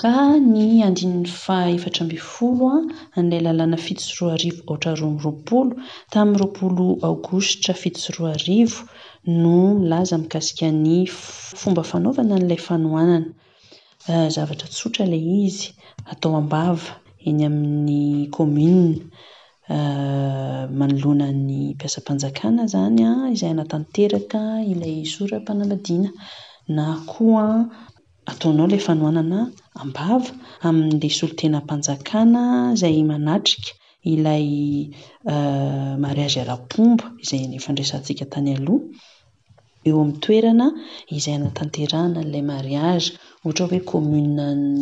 ka 0.01 0.13
ny 0.51 0.62
andininy 0.88 1.27
fa 1.43 1.57
efatra 1.75 2.01
mbifolo 2.07 2.63
a 2.77 2.79
an'ilay 3.17 3.43
lalàna 3.45 3.77
fitosiroa 3.86 4.31
arivo 4.38 4.60
otra 4.73 4.91
roa 4.99 5.12
myroapolo 5.15 5.73
tamin'ny 6.12 6.38
roapolo 6.41 6.86
aogostra 7.07 7.73
fitosi 7.81 8.10
roa 8.17 8.31
arivo 8.39 8.79
no 9.41 9.57
milaza 9.81 10.15
mikasikany 10.23 10.88
fomba 11.60 11.81
fanaovana 11.91 12.33
n'ilay 12.38 12.62
fanoanana 12.67 13.29
eh, 14.12 14.27
zavatra 14.36 14.67
tsotra 14.75 15.01
ilay 15.07 15.25
izy 15.45 15.63
atao 16.12 16.33
ambava 16.41 16.88
eny 17.27 17.41
amin'ny 17.49 18.23
kommuna 18.36 18.95
Ah, 19.69 20.65
manolona 20.71 21.27
ny 21.47 21.75
mpiasampanjakana 21.75 22.63
izany 22.71 23.01
an 23.03 23.27
ah, 23.27 23.36
izay 23.36 23.51
anatanteraka 23.53 24.41
ilay 24.63 25.03
sorampanamadiana 25.03 26.10
na 26.75 26.86
koan 27.12 27.67
ataonao 28.32 28.67
ilay 28.71 28.84
fanoanana 28.88 29.39
ambava 29.82 30.32
amiylesyolo 30.69 31.34
tena 31.39 31.60
mpanjakana 31.65 32.43
izay 32.80 32.95
manatrika 33.12 33.71
ilay 34.13 34.47
ah, 35.32 35.97
mariage 36.03 36.38
ala-pomba 36.41 37.03
izay 37.23 37.43
ny 37.51 37.58
fandraisantsika 37.65 38.25
tany 38.34 38.49
aloha 38.56 38.86
eo 39.88 39.97
aminy 40.03 40.19
toerana 40.25 40.65
izay 41.17 41.36
anatanterana 41.39 42.19
nlay 42.25 42.43
mariagy 42.51 43.08
ohatra 43.47 43.65
hoe 43.71 43.79
kommun 43.91 44.27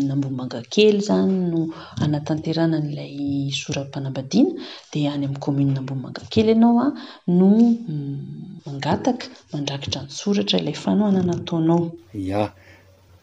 nambomaga 0.07 0.59
kely 0.73 0.99
zany 1.07 1.33
no 1.51 1.61
anatanterana 2.03 2.77
n'ilay 2.85 3.15
sora-panambadiana 3.61 4.51
dia 4.91 5.09
hany 5.13 5.25
amin'ny 5.25 5.39
kommune 5.45 5.71
nambonmaga 5.77 6.21
kely 6.33 6.49
ianao 6.53 6.71
an 6.79 6.81
ah, 6.87 6.93
no 7.39 7.49
mm, 7.57 8.65
mangataka 8.65 9.25
mandrakitra 9.53 9.99
nysoratra 10.07 10.57
ilay 10.61 10.73
fanoanana 10.83 11.31
ataonao 11.37 11.83
ya 12.29 12.41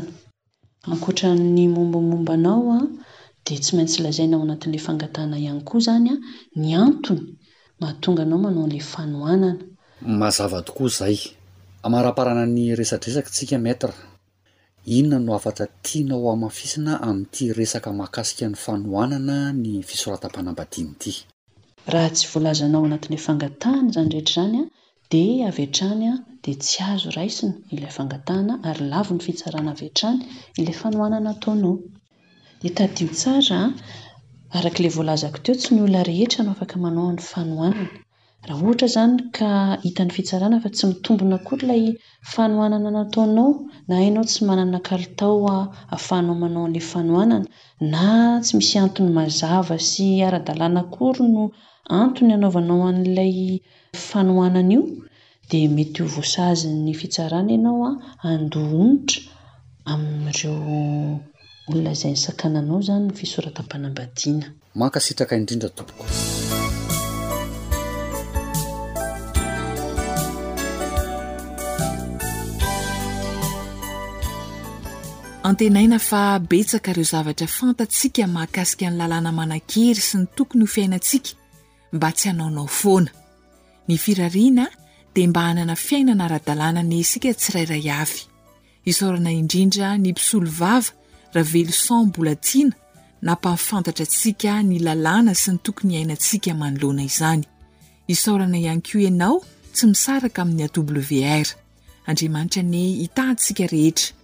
ankotra 0.92 1.30
ny 1.56 1.60
mombamombanao 1.76 2.70
an 2.78 2.88
de 3.46 3.54
tsy 3.62 3.72
maintsy 3.78 3.98
lazainao 4.06 4.42
anat'lay 4.46 4.80
fangatahna 4.88 5.36
ihany 5.44 5.62
koa 5.70 5.80
zanyan 5.88 6.20
ny 6.62 6.70
antony 6.84 7.24
mahatonga 7.82 8.22
anao 8.26 8.40
manao 8.46 8.66
'lay 8.72 8.84
fanoanana 8.94 9.62
mazava 10.22 10.60
tokoa 10.68 10.88
zay 11.00 11.18
amaraparana 11.88 12.44
ny 12.56 12.62
resatresaky 12.80 13.30
tsika 13.36 13.58
metra 13.66 13.94
inonano 15.00 15.32
afatra 15.36 15.66
tianao 15.86 16.28
amafisina 16.36 16.94
ami'ity 17.10 17.46
resaka 17.58 17.90
mahakasik 18.00 18.40
ny 18.52 18.56
fanoanana 18.64 19.36
ny 19.64 19.74
fisoratam-panambadinyityaha 19.90 22.08
tsy 22.16 22.26
vlazanao 22.34 22.84
anatn'la 22.88 23.20
fangatahana 23.28 23.90
zany 23.96 24.10
reetra 24.16 24.42
zanyan 24.44 24.68
de 25.12 25.24
avetranyan 25.50 26.18
de 26.44 26.52
tsy 26.64 26.78
azo 26.92 27.08
raisina 27.18 27.56
ilay 27.76 27.94
fangatahana 27.98 28.54
ary 28.70 28.84
lavi 28.94 29.12
ny 29.18 29.22
fitsarana 29.26 29.70
aveatrany 29.74 30.20
ilay 30.60 30.76
fanohaana 30.82 31.30
ataonaodtadio 31.36 33.08
saa 33.24 33.60
araklay 34.58 34.92
volazako 34.98 35.38
teo 35.44 35.56
tsy 35.60 35.70
ny 35.74 35.80
olona 35.86 36.08
rehetra 36.10 36.40
no 36.46 36.52
afaka 36.56 36.76
manao 36.84 37.06
an'ny 37.12 37.24
fanoanany 37.34 37.90
raha 38.48 38.62
ohatra 38.66 38.88
zany 38.94 39.18
ka 39.38 39.50
hitan'ny 39.84 40.12
fitsarana 40.16 40.58
fa 40.64 40.70
tsy 40.76 40.84
mitombona 40.90 41.36
akory 41.42 41.64
ilay 41.66 41.84
fanoanana 42.34 42.90
nataonao 42.98 43.50
na 43.88 43.94
anao 44.08 44.24
tsy 44.30 44.40
manana 44.50 44.78
kalitaoa 44.90 45.58
afanao 45.98 46.36
manao 46.42 46.66
'lay 46.74 46.84
fanoanana 46.92 47.48
na 47.94 48.04
tsy 48.46 48.54
misy 48.60 48.76
antony 48.86 49.10
mazava 49.20 49.76
sy 49.90 50.06
ara-dalànakory 50.28 51.24
no 51.36 51.44
antony 52.04 52.32
anaovanao 52.38 52.82
an'lay 52.92 53.34
fanoanana 54.10 54.74
io 54.76 54.82
di 55.50 55.60
mety 55.76 56.00
o 56.04 56.06
vosaz 56.16 56.60
ny 56.86 56.92
fitsarana 57.00 57.52
anao 57.58 57.88
andoonitra 58.32 59.20
ami'reo 59.92 60.56
olonazay 61.70 62.14
nsaaaon 62.14 64.38
antenaina 75.46 76.00
fa 76.00 76.40
betsaka 76.40 76.94
reo 76.94 77.04
zavatra 77.06 77.48
fantatsika 77.48 78.26
mahakasika 78.28 78.90
ny 78.90 78.98
lalàna 78.98 79.30
manan-kery 79.40 80.02
sy 80.02 80.18
ny 80.18 80.26
tokony 80.36 80.64
ho 80.64 80.68
fiainantsika 80.74 81.32
mba 81.94 82.10
tsy 82.12 82.26
hanaonao 82.32 82.66
foana 82.68 83.12
ny 83.88 83.98
firariana 84.02 84.66
de 85.16 85.28
mba 85.30 85.42
hanana 85.48 85.76
fiainana 85.76 86.28
rahadalàna 86.32 86.82
ny 86.84 87.04
sika 87.04 87.34
tsi 87.34 87.52
rairay 87.54 87.86
afy 87.94 88.24
isarana 88.90 89.32
indrindra 89.32 89.94
ny 89.98 90.10
mpisolo 90.12 90.50
vava 90.60 90.92
rahavelo 91.36 91.72
sen 91.72 92.10
bolatiana 92.16 92.74
na 93.22 93.34
mpanifantatra 93.38 94.06
antsika 94.06 94.64
ny 94.66 94.78
lalàna 94.88 95.36
sy 95.38 95.52
ny 95.54 95.60
tokony 95.64 95.94
hainantsika 96.02 96.54
manoloana 96.58 97.04
izany 97.06 97.44
isaorana 98.08 98.58
ihanyko 98.58 98.98
ianao 99.00 99.38
tsy 99.74 99.86
misaraka 99.94 100.42
amin'ny 100.42 100.64
a 100.66 100.70
wr 100.74 101.48
andriamanitra 102.08 102.64
ny 102.66 102.84
hitantsika 103.06 103.68
rehetra 103.70 104.15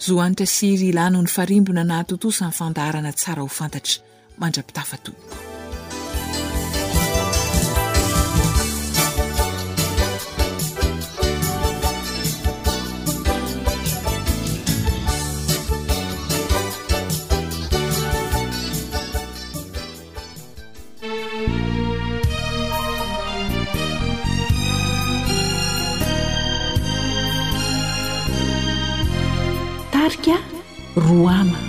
zohanitra 0.00 0.46
siry 0.46 0.88
ilano 0.94 1.18
ny 1.22 1.28
farimbona 1.28 1.82
nahatotosan'ny 1.82 2.54
fandarana 2.58 3.12
tsara 3.18 3.42
ho 3.42 3.50
fantatra 3.58 4.00
mandra-pitafa 4.40 4.96
to 5.04 5.12
كا 30.16 30.34
روامة 30.96 31.67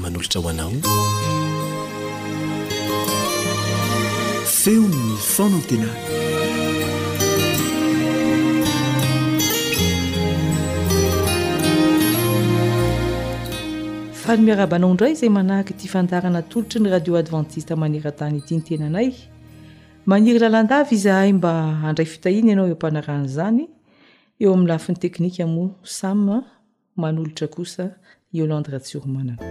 manolotra 0.03 0.41
hoanao 0.43 0.73
feony 4.45 5.17
fanantenana 5.29 5.97
fa 14.13 14.37
ny 14.37 14.45
miarabanao 14.45 14.91
indray 14.91 15.15
zay 15.15 15.29
manahaky 15.29 15.75
tia 15.75 15.85
ifandarana 15.85 16.43
tolotry 16.43 16.81
ny 16.81 16.91
radio 16.91 17.17
advantiste 17.23 17.75
manera-tany 17.83 18.39
ity 18.43 18.55
nytenanay 18.59 19.11
magniry 20.07 20.39
lalandavy 20.39 20.95
izahay 20.95 21.33
mba 21.33 21.51
andray 21.85 22.07
fitahina 22.07 22.49
ianao 22.51 22.67
eo 22.67 22.73
ampanaran'zany 22.79 23.65
eo 24.41 24.53
amin'ny 24.55 24.69
lafin'ny 24.71 24.99
teknika 25.03 25.47
moa 25.47 25.71
sam 25.83 26.43
manolotra 26.97 27.47
kosa 27.49 27.85
eolandratsiromanana 28.35 29.43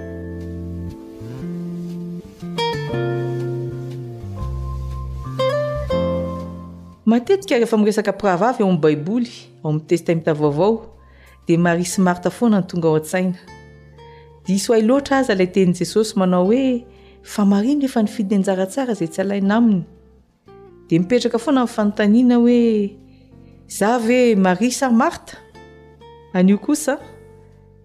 atearehefa 7.15 7.77
miresaka 7.77 8.13
pirav 8.19 8.41
avy 8.49 8.63
eoami' 8.63 8.83
baiboly 8.85 9.33
ao 9.63 9.67
ami'nytestamita 9.69 10.31
vaovao 10.41 10.71
di 11.47 11.57
marismarta 11.57 12.29
foana 12.37 12.59
ny 12.61 12.67
tonga 12.69 12.87
ao 12.87 12.95
an-tsaina 13.01 13.39
disy 14.47 14.71
oay 14.71 14.81
loatra 14.89 15.17
aza 15.19 15.35
lay 15.35 15.49
teny 15.55 15.75
jesosy 15.79 16.13
manao 16.19 16.45
hoe 16.47 16.85
famarino 17.33 17.79
rehefanifidiny 17.81 18.41
njaratsara 18.41 18.93
zay 18.99 19.07
tsy 19.11 19.23
lainaay 19.31 19.81
dia 20.87 20.99
mipetraka 20.99 21.39
foana 21.39 21.61
n'y 21.65 21.67
fanontaniana 21.67 22.35
hoe 22.37 22.91
za 23.67 23.97
ve 23.99 24.35
marie 24.35 24.71
sa 24.71 24.89
marta 24.89 25.37
an'io 26.33 26.57
kosa 26.57 26.99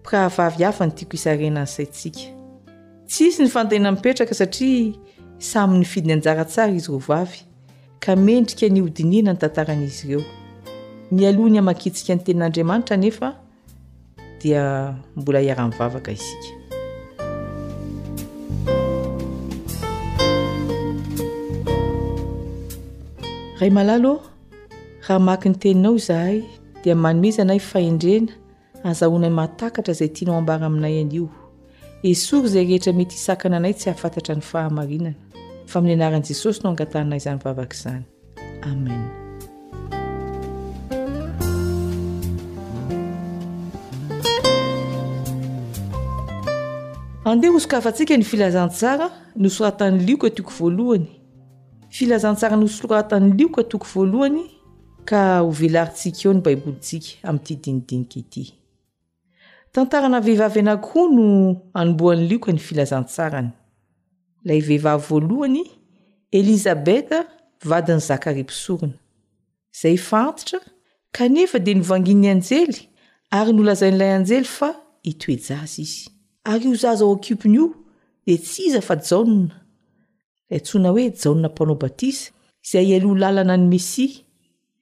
piraha 0.03 0.29
vavy 0.35 0.63
hafa 0.63 0.85
ny 0.87 0.93
tiako 0.95 1.13
isarena 1.17 1.63
ny 1.65 1.67
saitsika 1.75 2.23
ts 3.07 3.15
isy 3.25 3.41
ny 3.43 3.49
fanotanina 3.49 3.91
mipetraka 3.91 4.33
satria 4.35 4.93
samyn'ny 5.39 5.85
fidiny 5.85 6.13
anjaratsara 6.17 6.73
izy 6.73 6.91
rovavy 6.91 7.39
ka 8.03 8.15
mendrika 8.15 8.69
ny 8.69 8.79
hodinina 8.85 9.33
ny 9.33 9.39
tantaran'izy 9.41 10.03
ireo 10.07 10.23
ny 11.11 11.25
aloha 11.27 11.49
ny 11.49 11.57
hamakitsika 11.59 12.15
ny 12.15 12.21
tenin'andriamanitra 12.25 12.97
nefa 12.97 13.35
dia 14.41 14.93
mbola 15.15 15.39
hiara-nivavaka 15.41 16.11
isika 16.11 16.60
ray 23.61 23.69
malalo 23.69 24.17
a 24.17 25.05
raha 25.05 25.19
maky 25.21 25.53
ny 25.53 25.57
teninao 25.61 25.93
izahay 25.95 26.41
dia 26.83 26.95
manomeza 26.97 27.41
anay 27.45 27.59
fahendrena 27.61 28.33
azahoanay 28.89 29.29
matakatra 29.29 29.91
izay 29.93 30.09
tianao 30.09 30.37
ambara 30.41 30.65
aminay 30.65 30.97
anio 31.01 31.29
esory 32.09 32.47
izay 32.49 32.65
rehetra 32.65 32.91
mety 32.97 33.13
hisakana 33.13 33.57
anay 33.57 33.73
tsy 33.77 33.85
hahafantatra 33.89 34.33
ny 34.35 34.41
fahamarinana 34.49 35.15
fa 35.69 35.75
amin'ny 35.79 35.93
anaran'i 35.93 36.27
jesosy 36.27 36.59
no 36.63 36.69
angatahnay 36.73 37.17
izany 37.21 37.37
vavaka 37.43 37.75
izany 37.77 38.03
amen 38.71 39.03
ande 47.29 47.45
hosokafantsika 47.53 48.13
n 48.17 48.23
filazantsara 48.25 49.07
nosoratany 49.37 50.01
lioko 50.05 50.25
tiako 50.33 50.51
valohany 50.63 51.20
filazantsara 51.91 52.55
ny 52.57 52.63
hosoloratany 52.65 53.33
lioka 53.35 53.63
toko 53.63 53.85
voalohany 53.93 54.45
ka 55.07 55.21
ho 55.41 55.49
velarintsika 55.59 56.27
eo 56.29 56.33
ny 56.33 56.41
baibolitsika 56.45 57.27
amin'nity 57.27 57.55
dinidinika 57.63 58.15
ity 58.23 58.43
tantarana 59.75 60.21
vehivavy 60.23 60.59
anakoha 60.63 61.09
no 61.15 61.25
anomboany 61.73 62.27
lioka 62.29 62.51
ny 62.53 62.59
filazantsarany 62.67 63.49
ilay 64.43 64.61
vehivavy 64.69 65.03
voalohany 65.09 65.63
elizabeta 66.31 67.25
vadin'ny 67.69 68.03
zakaria 68.09 68.43
pisorona 68.51 68.95
izay 69.73 69.97
fantitra 70.09 70.59
kanefa 71.15 71.59
dia 71.59 71.75
novanginy 71.75 72.29
anjely 72.33 72.87
ary 73.37 73.51
nolazain'ilay 73.53 74.13
anjely 74.17 74.47
fa 74.57 74.71
hitoejaza 75.03 75.81
izy 75.85 76.07
ary 76.51 76.67
o 76.71 76.75
zaza 76.75 77.05
o 77.05 77.15
akiopiny 77.15 77.55
io 77.59 77.67
dia 78.25 78.37
ts 78.37 78.59
iza 78.59 78.81
fa 78.81 78.95
jaonona 79.07 79.60
tsona 80.59 80.89
hoe 80.89 81.11
jaona 81.23 81.49
mpanao 81.49 81.75
batisa 81.79 82.31
izay 82.63 82.87
ialoa 82.93 83.17
lalana 83.19 83.55
ny 83.57 83.67
mesia 83.71 84.19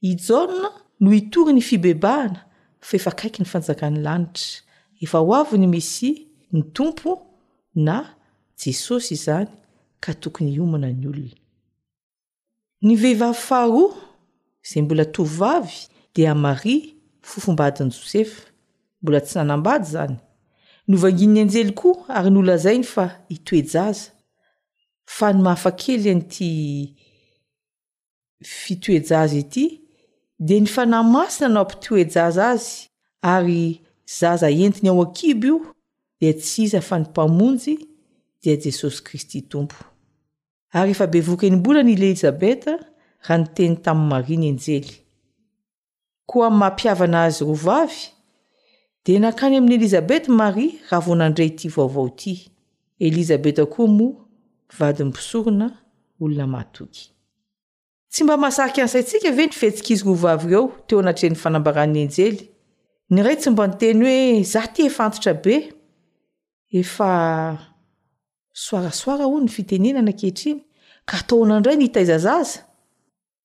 i 0.01 0.09
jaona 0.15 0.69
no 0.99 1.13
itory 1.13 1.53
ny 1.53 1.61
fibebahana 1.61 2.39
fa 2.87 2.93
efa 2.97 3.11
kaiky 3.11 3.39
ny 3.41 3.45
fanjakan'ny 3.45 4.01
lanitra 4.01 4.65
efa 5.03 5.17
ho 5.19 5.31
avyny 5.35 5.67
mesia 5.67 6.13
ny 6.53 6.61
tompo 6.73 7.11
na 7.75 8.15
jesosy 8.57 9.13
izany 9.13 9.47
ka 9.99 10.13
tokony 10.13 10.51
iomana 10.57 10.89
ny 10.91 11.07
olona 11.07 11.33
ny 12.81 12.95
vehivavy 12.95 13.35
faharoa 13.37 13.95
izay 14.65 14.81
mbola 14.83 15.05
tovavy 15.05 15.77
dia 16.15 16.35
maria 16.35 16.85
fofombadinyi 17.21 17.91
josefa 17.91 18.41
mbola 19.01 19.21
tsy 19.21 19.37
nanambady 19.37 19.85
zany 19.85 20.15
novanginy 20.87 21.39
anjely 21.41 21.73
koa 21.73 22.09
ary 22.09 22.29
nolazainy 22.29 22.83
fa 22.83 23.19
itoejaza 23.29 24.11
fa 25.15 25.33
ny 25.33 25.41
maafa 25.43 25.71
kely 25.81 26.09
an'ity 26.11 26.51
fitoejaza 28.45 29.37
ity 29.41 29.65
dia 30.39 30.59
ny 30.61 30.65
fanahymasina 30.69 31.49
nao 31.49 31.63
ampitoejaza 31.65 32.49
azy 32.49 32.67
ary 33.33 33.81
zaza 34.19 34.49
entiny 34.49 34.89
ao 34.89 35.01
an-kiby 35.03 35.47
io 35.47 35.59
dia 36.21 36.33
ts 36.33 36.59
iza 36.63 36.81
fa 36.81 36.99
ny 36.99 37.05
mpamonjy 37.09 37.77
dia 38.41 38.55
jesosy 38.61 39.03
kristy 39.03 39.41
tompo 39.41 39.83
ary 40.71 40.91
efa 40.93 41.07
be 41.07 41.21
voka 41.21 41.49
ni 41.49 41.55
mbolan'ileelizabeta 41.55 42.77
raa 43.27 43.37
niteny 43.41 43.75
tamin'ny 43.83 44.09
maria 44.09 44.37
ny 44.39 44.47
anjely 44.53 44.87
koa 46.29 46.49
'mampiavana 46.49 47.23
azy 47.23 47.43
ro 47.45 47.53
vavy 47.53 47.95
dia 49.05 49.19
nankany 49.19 49.57
amin'ny 49.57 49.75
elizabeta 49.75 50.31
maria 50.31 50.71
raha 50.89 51.03
vonandray 51.05 51.47
ity 51.51 51.67
vaovao 51.73 52.07
ity 52.07 52.51
adiposona 54.77 55.71
olona 56.21 56.57
aotsy 56.61 58.23
mba 58.23 58.35
mahasak 58.37 58.73
ansaintsika 58.83 59.29
ve 59.37 59.45
ny 59.49 59.53
fetsikizy 59.61 60.03
rovavreo 60.09 60.63
teo 60.87 60.99
anatren'ny 61.03 61.37
fanambarany 61.43 61.97
enjely 62.05 62.39
ny 63.13 63.19
ray 63.25 63.37
tsy 63.39 63.49
mba 63.53 63.63
nyteny 63.69 64.01
hoe 64.07 64.43
za 64.53 64.61
ty 64.73 64.89
fantotra 64.97 65.33
be 65.43 65.55
efa 66.81 67.09
soarasoara 68.63 69.25
ho 69.29 69.37
ny 69.43 69.49
fitenena 69.57 70.01
nakehitriny 70.05 70.59
ka 71.07 71.17
ataonandray 71.21 71.77
nitaizazaza 71.77 72.59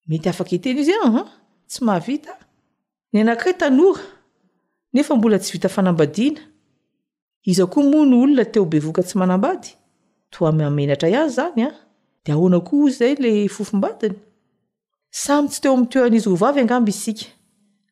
mety 0.09 0.29
afak 0.29 0.51
teny 0.63 0.81
izy 0.81 0.95
aa 1.05 1.25
tsy 1.69 1.81
mahavita 1.85 2.33
ny 3.13 3.21
anake 3.21 3.53
tanoraeby 3.61 5.47
iaaaannaeoeoka 7.51 9.01
y 9.07 9.21
aaba 9.21 9.55
e 10.41 10.87
iay 11.13 11.29
zany 11.29 11.63
ah. 11.63 11.69
a 11.69 11.73
d 12.25 12.33
aona 12.33 12.59
zay 12.91 13.15
la 13.19 13.49
fofobadinysay 13.49 14.17
tsy 15.11 15.61
teo 15.63 15.73
am'ny 15.73 15.89
toeran'izy 15.91 16.29
ro 16.31 16.37
vavyangamb 16.37 16.89
isika 16.89 17.27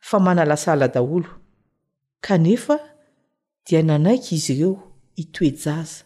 fa 0.01 0.19
manalaaadaolo 0.19 1.29
ea 2.29 2.79
dia 3.67 3.83
nanaiky 3.83 4.35
izy 4.35 4.53
ireo 4.55 4.75
itoejaza 5.17 6.05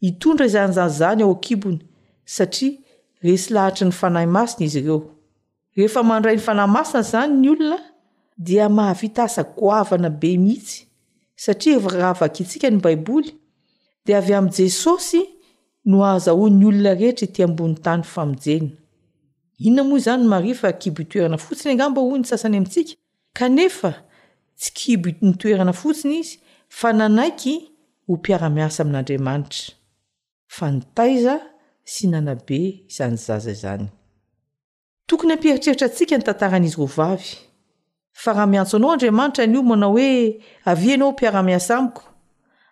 itondra 0.00 0.46
izanyzany 0.46 0.92
zany 0.98 1.22
ao 1.22 1.32
akibony 1.32 1.80
satria 2.24 2.78
resy 3.22 3.52
lahatry 3.54 3.86
ny 3.86 3.92
fanahy 3.92 4.26
masina 4.26 4.66
izy 4.66 4.78
ireo 4.78 5.10
rehefa 5.76 6.02
mandray 6.02 6.36
ny 6.36 6.40
fanahymasina 6.42 7.02
zany 7.02 7.32
ny 7.40 7.48
olona 7.50 7.80
dia 8.36 8.68
mahavita 8.68 9.24
asa 9.24 9.42
goavana 9.44 10.10
be 10.10 10.36
mihitsy 10.38 10.86
satria 11.36 11.80
fravakyitsika 11.80 12.70
ny 12.70 12.76
baiboly 12.80 13.30
di 14.04 14.12
avy 14.14 14.32
am'jesosy 14.34 15.33
zanyolona 15.84 16.94
rehetra 16.94 17.26
ti 17.26 17.42
ambony 17.42 17.74
tany 17.76 18.02
famojenainona 18.02 19.82
moa 19.84 19.98
izany 19.98 20.24
mari 20.26 20.54
fa 20.54 20.72
kibo 20.72 21.02
itoerana 21.02 21.38
fotsiny 21.38 21.72
angamba 21.72 22.00
hoy 22.02 22.18
ny 22.18 22.24
sasany 22.24 22.56
amintsika 22.56 22.92
kanefa 23.34 23.92
tsy 24.58 24.70
kibo 24.74 25.10
nitoerana 25.20 25.72
fotsiny 25.72 26.14
izy 26.20 26.38
fa 26.68 26.92
nanaiky 26.92 27.54
hompiara-miasa 28.06 28.82
amin'andriamanitraa 28.82 31.40
ytokony 35.06 35.32
ampieritreritra 35.32 35.86
atsika 35.86 36.16
nytantaran'izy 36.18 36.76
rovavy 36.82 37.28
fa 38.12 38.32
raha 38.32 38.46
miantso 38.46 38.76
anao 38.76 38.92
andriamanitra 38.92 39.46
nyio 39.46 39.62
manao 39.62 39.92
hoe 39.92 40.40
avi 40.64 40.92
anao 40.92 41.12
piara-miasa 41.12 41.76
amiko 41.78 42.02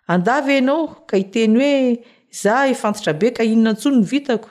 andava 0.07 0.57
anao 0.57 0.87
ka 1.07 1.17
iteny 1.17 1.57
hoe 1.59 2.03
fantatra 2.75 3.13
be 3.13 3.31
ka 3.31 3.43
inona 3.43 3.71
ntsony 3.73 3.97
ny 3.97 4.03
vitako 4.03 4.49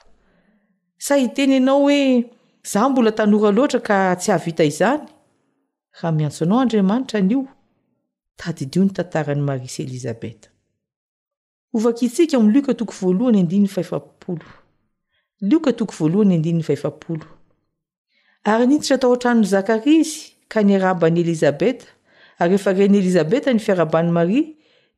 sa 0.99 1.17
iteny 1.19 1.53
ianao 1.55 1.81
hoe 1.81 2.31
zah 2.65 2.89
mbola 2.91 3.13
tanora 3.13 3.51
loatra 3.51 3.81
ka 3.81 4.17
tsy 4.17 4.33
ahavita 4.33 4.65
izanyhaoa 4.65 5.07
yeizaeskaamy 12.01 12.53
lka 12.59 12.75
toko 12.75 12.95
valohany 13.01 13.39
andinny 13.41 13.69
fheaololkatoko 13.69 15.95
voalohany 15.99 16.35
andinny 16.35 16.63
faefapolo 16.63 17.25
ary 18.45 18.67
niitra 18.67 18.99
tao 18.99 19.13
antranony 19.13 19.47
zakaria 19.47 19.99
izy 20.01 20.21
ka 20.49 20.63
niarabany 20.63 21.21
elizabeta 21.21 21.87
aryefa 22.39 22.73
renyelizabeta 22.73 23.53
ny 23.53 23.59
fiarabany 23.59 24.11
maria 24.11 24.45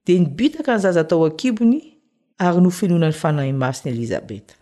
de 0.07 0.19
nibitaka 0.19 0.75
nyzazatao 0.77 1.25
akibony 1.27 1.94
ary 2.39 2.61
no 2.61 2.71
fenonan'ny 2.71 3.15
fanahy 3.15 3.53
masy 3.53 3.85
ny 3.85 3.91
elizabeta 3.95 4.55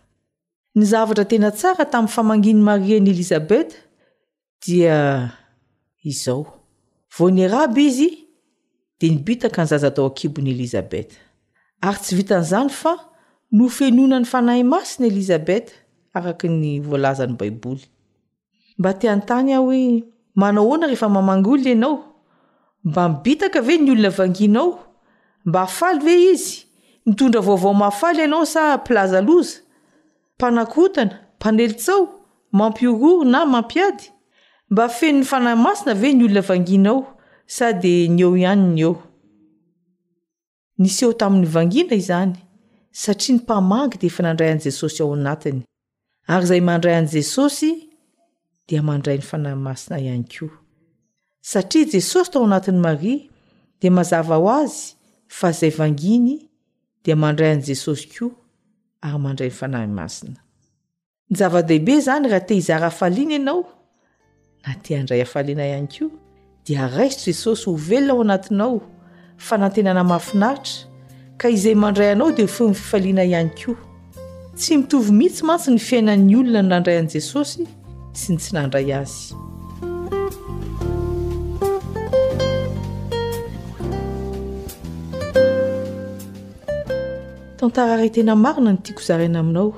ny 0.77 0.85
zavatra 0.91 1.25
tena 1.29 1.49
tsara 1.57 1.85
tamin'ny 1.91 2.13
famanginy 2.15 2.61
maria 2.69 2.99
n'i 2.99 3.09
elizabeta 3.15 3.75
dia 4.63 4.97
izao 6.09 6.41
voneraby 7.17 7.81
izy 7.89 8.09
de 8.99 9.07
nibitaka 9.13 9.61
nyzaza 9.65 9.89
tao 9.95 10.05
akiboni 10.11 10.49
elizabeta 10.55 11.15
ary 11.87 11.99
tsy 12.03 12.13
vita 12.17 12.35
n'izany 12.39 12.69
fa 12.81 12.93
no 13.57 13.65
fenona 13.77 14.17
ny 14.21 14.27
fanahy 14.33 14.63
masy 14.73 14.93
ny 15.01 15.05
elizabeta 15.11 15.71
araky 16.17 16.47
ny 16.61 16.67
voalazany 16.87 17.33
baiboly 17.39 17.83
mba 18.79 18.91
teantany 18.99 19.51
aho 19.57 19.65
hoe 19.67 19.83
manao 20.41 20.65
hoana 20.69 20.85
rehefa 20.87 21.09
mamangy 21.09 21.47
olona 21.53 21.69
ianao 21.73 21.95
mba 22.85 23.03
mibitaka 23.09 23.61
ve 23.67 23.75
ny 23.77 23.89
olona 23.93 24.09
vanginao 24.09 24.69
mba 25.45 25.61
afaly 25.67 25.99
ve 26.05 26.13
izy 26.33 26.57
nytondravaovao 27.05 27.73
mahafaly 27.73 28.19
ianao 28.21 28.45
sa 28.45 28.77
plazaloza 28.77 29.59
mpanakotana 30.37 31.19
mpanelitsao 31.37 32.07
mampiororo 32.51 33.23
na 33.23 33.45
mampiady 33.45 34.09
mba 34.69 34.87
fenon'ny 34.89 35.25
fanahymasina 35.25 35.91
ave 35.91 36.13
ny 36.13 36.23
olona 36.25 36.41
vangina 36.41 36.89
ao 36.89 37.05
sa 37.45 37.71
de 37.73 38.07
ny 38.07 38.21
eo 38.23 38.37
ihany 38.37 38.65
ny 38.73 38.79
eo 38.81 38.95
nisy 40.77 41.05
eo 41.05 41.13
tamin'ny 41.13 41.45
vangina 41.47 41.93
izany 41.95 42.35
satria 42.91 43.35
ny 43.35 43.41
mpamangy 43.41 43.97
de 44.01 44.07
efa 44.07 44.23
nandray 44.23 44.51
an' 44.51 44.59
jesosy 44.63 45.01
ao 45.03 45.13
anatiny 45.13 45.61
ary 46.27 46.43
izay 46.45 46.61
mandray 46.61 46.95
an'i 46.95 47.07
jesosy 47.13 47.69
di 48.67 48.79
mandray 48.81 49.17
ny 49.19 49.23
fanahymasina 49.29 49.99
ihany 49.99 50.23
ko 50.33 50.45
satria 51.41 51.85
jesosy 51.93 52.31
to 52.31 52.43
anatin'ny 52.45 52.79
maria 52.81 53.19
de 53.81 53.87
mazava 53.89 54.35
ho 54.41 54.49
azy 54.61 54.95
fa 55.27 55.51
zay 55.51 55.69
vanginy 55.71 56.35
dia 57.03 57.15
mandray 57.15 57.51
an' 57.53 57.61
jesosy 57.67 58.07
koa 58.15 58.31
ary 59.03 59.19
mandray 59.19 59.49
ny 59.51 59.55
fanahy 59.59 59.87
masina 59.91 60.39
ny 61.29 61.35
zava-dehibe 61.39 61.95
izany 61.99 62.27
raha 62.31 62.45
te 62.47 62.55
hizarafaliana 62.55 63.35
ianao 63.35 63.65
na 64.67 64.73
te 64.83 64.95
andray 64.99 65.21
afaliana 65.21 65.67
ihany 65.67 65.89
koa 65.97 66.09
dia 66.65 66.87
raisitra 66.87 67.31
jesosy 67.31 67.65
ho 67.67 67.75
velona 67.75 68.15
ao 68.15 68.39
anatinao 68.39 68.81
fa 69.37 69.57
nantenana 69.57 70.03
mafinaritra 70.03 70.87
ka 71.37 71.49
izay 71.49 71.75
mandray 71.75 72.11
anao 72.15 72.31
dia 72.31 72.47
fony 72.47 72.73
fifaliana 72.73 73.23
ihany 73.27 73.49
koa 73.63 73.79
tsy 74.55 74.77
mitovy 74.77 75.11
mihitsy 75.11 75.43
mantsyny 75.45 75.79
fiainan'ny 75.79 76.35
olona 76.39 76.61
ny 76.61 76.69
nandray 76.69 76.97
an'i 77.01 77.13
jesosy 77.19 77.67
sy 78.13 78.31
ny 78.31 78.37
tsy 78.39 78.53
nandray 78.55 78.89
azy 78.95 79.35
antararay 87.63 88.09
tena 88.11 88.35
marina 88.35 88.71
ny 88.73 88.77
tiako 88.83 89.01
zaraina 89.07 89.39
aminao 89.39 89.69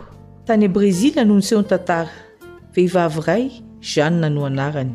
tany 0.45 0.65
a 0.65 0.67
e 0.69 0.73
brezily 0.75 1.21
nonysehon 1.25 1.65
tantara 1.71 2.09
vehivavyray 2.73 3.43
janna 3.93 4.29
no 4.35 4.41
anarany 4.49 4.93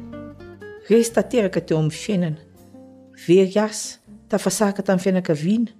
resy 0.90 1.10
tateraka 1.16 1.60
teo 1.66 1.78
amin'ny 1.78 1.98
fiainana 2.02 2.40
very 3.26 3.54
asa 3.66 3.96
tafasaraka 4.28 4.82
tamin'ny 4.86 5.04
fianakaviana 5.04 5.70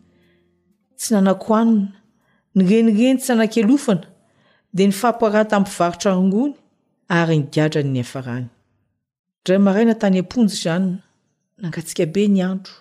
tsy 0.99 1.09
nanakoanina 1.15 1.87
nyrenireny 2.57 3.19
tsy 3.21 3.31
nanan-kelofana 3.35 4.07
dia 4.75 4.87
nyfampoaran 4.91 5.49
tamin'nympivarotrarongony 5.51 6.53
ary 7.19 7.37
nigiadranyny 7.43 8.01
afarany 8.07 8.47
indray 9.39 9.59
maraina 9.67 9.95
tany 10.03 10.17
amponjy 10.23 10.55
e 10.55 10.61
zanoa 10.65 10.97
nangatsika 11.61 12.05
be 12.15 12.23
ny 12.35 12.41
andro 12.51 12.75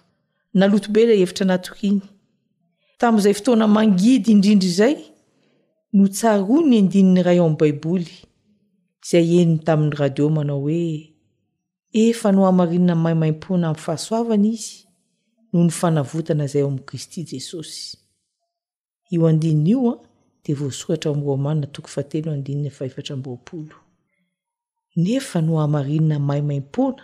nalotobe 0.58 1.00
ilay 1.04 1.20
hevitra 1.22 1.46
natohiny 1.52 2.02
tamn'izay 3.02 3.34
fotoana 3.34 3.68
mangidy 3.76 4.28
indrindra 4.34 4.70
zay 4.80 4.96
no 5.98 6.06
tsaroa 6.16 6.60
ny 6.70 6.76
andininy 6.82 7.22
ray 7.28 7.40
o 7.40 7.46
ami'nbaiboly 7.48 8.12
izay 9.04 9.26
eniny 9.42 9.64
tamin'ny 9.68 9.96
radiomanao 10.02 10.60
hoe 10.66 10.82
efa 12.06 12.28
no 12.34 12.42
ahamarinina 12.44 12.96
mahimaim-poana 13.04 13.68
am'y 13.70 13.82
fahasoavana 13.86 14.48
izy 14.54 14.68
noho 15.52 15.64
ny 15.68 15.72
fanavotana 15.80 16.46
zay 16.54 16.64
o 16.66 16.70
am' 16.72 16.82
kristy 16.88 17.20
jesosy 17.32 17.84
io 19.12 19.22
andinina 19.32 19.70
io 19.74 19.80
a 19.94 19.96
de 20.44 20.52
voasoratra 20.60 21.08
ao 21.10 21.16
amin'y 21.16 21.28
romanina 21.32 21.68
toko 21.74 21.88
fa 21.96 22.02
teno 22.12 22.30
andinina 22.38 22.70
faevatramboapolo 22.78 23.76
nefa 25.04 25.38
no 25.46 25.54
ahmarinina 25.64 26.18
maymaim-poana 26.30 27.04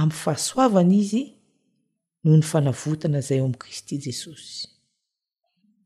am'ny 0.00 0.14
fahasoavana 0.22 0.94
izy 1.02 1.22
noho 2.24 2.36
ny 2.38 2.44
fanavotana 2.50 3.18
izay 3.22 3.38
eo 3.40 3.44
amn' 3.48 3.58
kristy 3.62 3.94
jesosy 4.04 4.58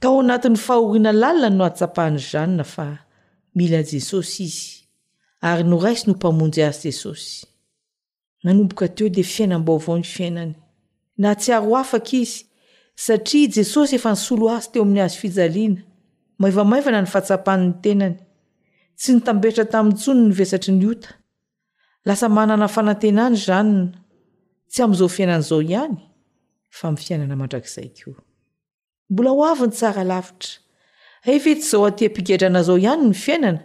tao 0.00 0.18
anatin'ny 0.24 0.58
fahoriana 0.66 1.12
lalinan 1.22 1.54
no 1.58 1.64
atsapahany 1.70 2.20
zanna 2.30 2.64
fa 2.74 2.84
milan' 3.58 3.88
jesosy 3.92 4.42
izy 4.46 4.68
ary 5.48 5.64
noraisy 5.70 6.04
no 6.08 6.12
mpamonjy 6.14 6.62
azy 6.68 6.80
jesosy 6.88 7.30
nanomboka 8.44 8.86
teo 8.96 9.08
dea 9.16 9.26
fiainambao 9.34 9.76
avao 9.80 9.96
ny 10.00 10.06
fiainany 10.14 10.54
na 11.22 11.30
tsy 11.40 11.50
aro 11.56 11.70
afaka 11.82 12.12
izy 12.22 12.42
satria 13.04 13.48
jesosy 13.56 13.92
efa 13.98 14.10
nysolo 14.14 14.44
azy 14.56 14.66
teo 14.72 14.82
amin'ny 14.84 15.00
azo 15.06 15.18
fijaliana 15.22 15.74
maivamaivana 16.42 17.00
ny 17.02 17.08
fahatsapanny 17.12 17.68
tenany 17.82 18.16
tsy 19.00 19.10
nitamberitra 19.14 19.64
tamin'nytsony 19.72 20.20
ny 20.28 20.34
vesatry 20.40 20.72
ny 20.78 20.86
ota 20.92 21.10
lasa 22.06 22.26
manana 22.38 22.66
fanantenany 22.76 23.36
zanona 23.46 23.86
tsy 24.72 24.78
amn'izao 24.84 25.08
fiainan'izao 25.16 25.60
ihany 25.68 25.96
fa 26.78 26.84
m'ny 26.90 27.00
fiainana 27.06 27.36
mandrakizay 27.40 27.90
ko 28.00 28.10
mbla 29.10 29.30
ho 29.30 29.44
aviny 29.48 29.72
tsara 29.72 30.04
lavitra 30.04 30.58
efetsy 31.24 31.68
zao 31.70 31.86
atia 31.88 32.08
mpigedrana 32.10 32.62
zao 32.62 32.78
ihany 32.78 33.02
ny 33.06 33.14
fiainana 33.14 33.60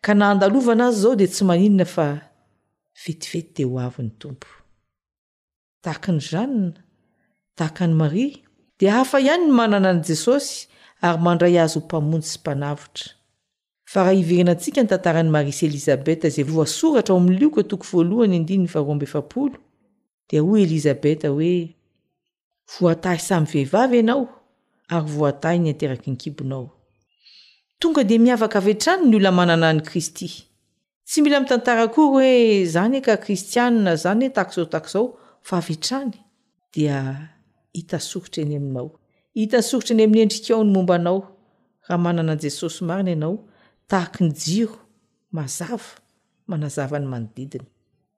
ka 0.00 0.12
nahandalovana 0.14 0.86
azy 0.88 1.00
zao 1.02 1.16
di 1.16 1.26
tsy 1.26 1.42
maninana 1.44 1.84
fa 1.84 2.06
vetivety 3.04 3.62
de 3.62 3.68
ho 3.68 3.78
avin'ny 3.86 4.12
tompo 4.20 4.48
daka 5.84 6.12
ny 6.12 6.20
zana 6.20 6.72
dakany 7.58 7.94
maria 8.02 8.38
de 8.78 8.86
hafa 8.90 9.18
ihany 9.20 9.44
no 9.46 9.52
manana 9.58 9.90
ani 9.90 10.02
jesosy 10.06 10.68
ary 11.02 11.22
mandray 11.26 11.58
azy 11.58 11.78
ho 11.78 11.84
mpamonjy 11.84 12.26
sy 12.30 12.38
mpanavitra 12.40 13.12
fa 13.90 14.00
raha 14.00 14.12
iverinantsika 14.22 14.80
ny 14.82 14.88
tantarani 14.90 15.30
mari 15.34 15.52
sy 15.52 15.66
elizabeta 15.66 16.28
zay 16.30 16.44
voasoratra 16.46 17.12
ao 17.14 17.20
amin'ny 17.20 17.38
lioka 17.40 17.62
toko 17.62 17.84
voalohany 17.90 18.38
ndininy 18.38 18.68
varoambefapolo 18.74 19.56
dia 20.30 20.42
ho 20.42 20.56
elizabeta 20.58 21.28
hoe 21.34 21.74
voatahy 22.80 23.18
samy 23.28 23.46
vehivavy 23.50 23.96
ianao 23.98 24.35
aavetany 24.90 25.72
ny 29.02 29.18
oonaanana 29.28 29.72
ny 29.72 29.80
kristytsy 29.82 31.22
mila 31.22 31.40
mitantara 31.40 31.88
kory 31.88 32.10
hoe 32.12 32.64
zany 32.72 32.94
eka 32.98 33.16
kristianina 33.16 33.96
zany 33.96 34.24
e, 34.26 34.30
takoizaotakizao 34.30 35.04
fa 35.42 35.56
avetrany 35.58 36.12
dia 36.74 37.00
hitan' 37.76 38.00
sorotra 38.10 38.42
eny 38.42 38.56
aminao 38.56 38.88
hitany 39.38 39.62
sorotra 39.68 39.92
eny 39.94 40.04
amin'ny 40.08 40.24
ndrik 40.24 40.50
ao 40.50 40.64
ny 40.64 40.70
mombanao 40.72 41.18
raha 41.88 41.98
manana 42.04 42.32
anjesosy 42.32 42.84
mariny 42.84 43.10
ianao 43.10 43.36
tahak 43.90 44.20
ny 44.20 44.30
jiro 44.40 44.76
mazava 45.32 45.92
manazavany 46.46 47.06
manodidiny 47.06 47.66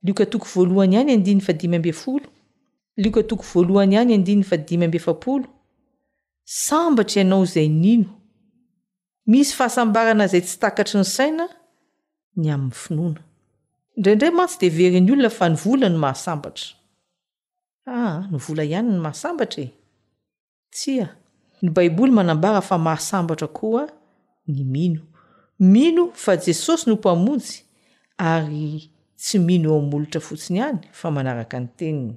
likatoko 0.03 0.47
vohany 0.55 0.97
any 0.99 1.13
andiny 1.13 1.41
fadimy 1.41 1.77
ambefolo 1.77 2.27
liokatoko 2.97 3.45
voalhany 3.53 3.97
any 3.99 4.15
andinyfadimy 4.15 4.85
ambefapolo 4.85 5.45
sambatra 6.51 7.21
ianao 7.23 7.43
izay 7.45 7.69
nino 7.81 8.09
misy 9.31 9.53
fahasambarana 9.57 10.25
zay 10.33 10.41
tsy 10.47 10.57
takatry 10.63 10.95
ny 11.01 11.05
saina 11.17 11.45
ny 12.41 12.47
amin'ny 12.55 12.75
finoana 12.83 13.21
indraindray 13.97 14.33
mantsy 14.39 14.57
de 14.63 14.69
veryn'ny 14.79 15.11
olona 15.13 15.31
fa 15.39 15.47
ny 15.51 15.57
vola 15.63 15.89
ny 15.93 15.99
mahasambatra 16.05 16.69
aha 17.95 18.13
ny 18.33 18.39
vola 18.45 18.63
ihany 18.71 18.89
ny 18.95 19.01
mahasambatra 19.07 19.61
e 19.67 19.71
tsia 20.75 21.07
ny 21.63 21.69
baiboly 21.77 22.13
manambara 22.19 22.61
fa 22.69 22.77
mahasambatra 22.87 23.49
koa 23.59 23.85
ny 24.55 24.59
mino 24.75 25.01
mino 25.75 26.03
fa 26.23 26.33
jesosy 26.45 26.85
no 26.89 26.93
mpamonjy 26.97 27.53
ary 28.31 28.67
tsy 29.21 29.37
mino 29.49 29.69
eo 29.73 29.79
amolotra 29.83 30.21
fotsiny 30.29 30.59
ihany 30.59 30.81
fa 31.01 31.07
manaraka 31.17 31.57
ny 31.61 31.69
teniny 31.79 32.15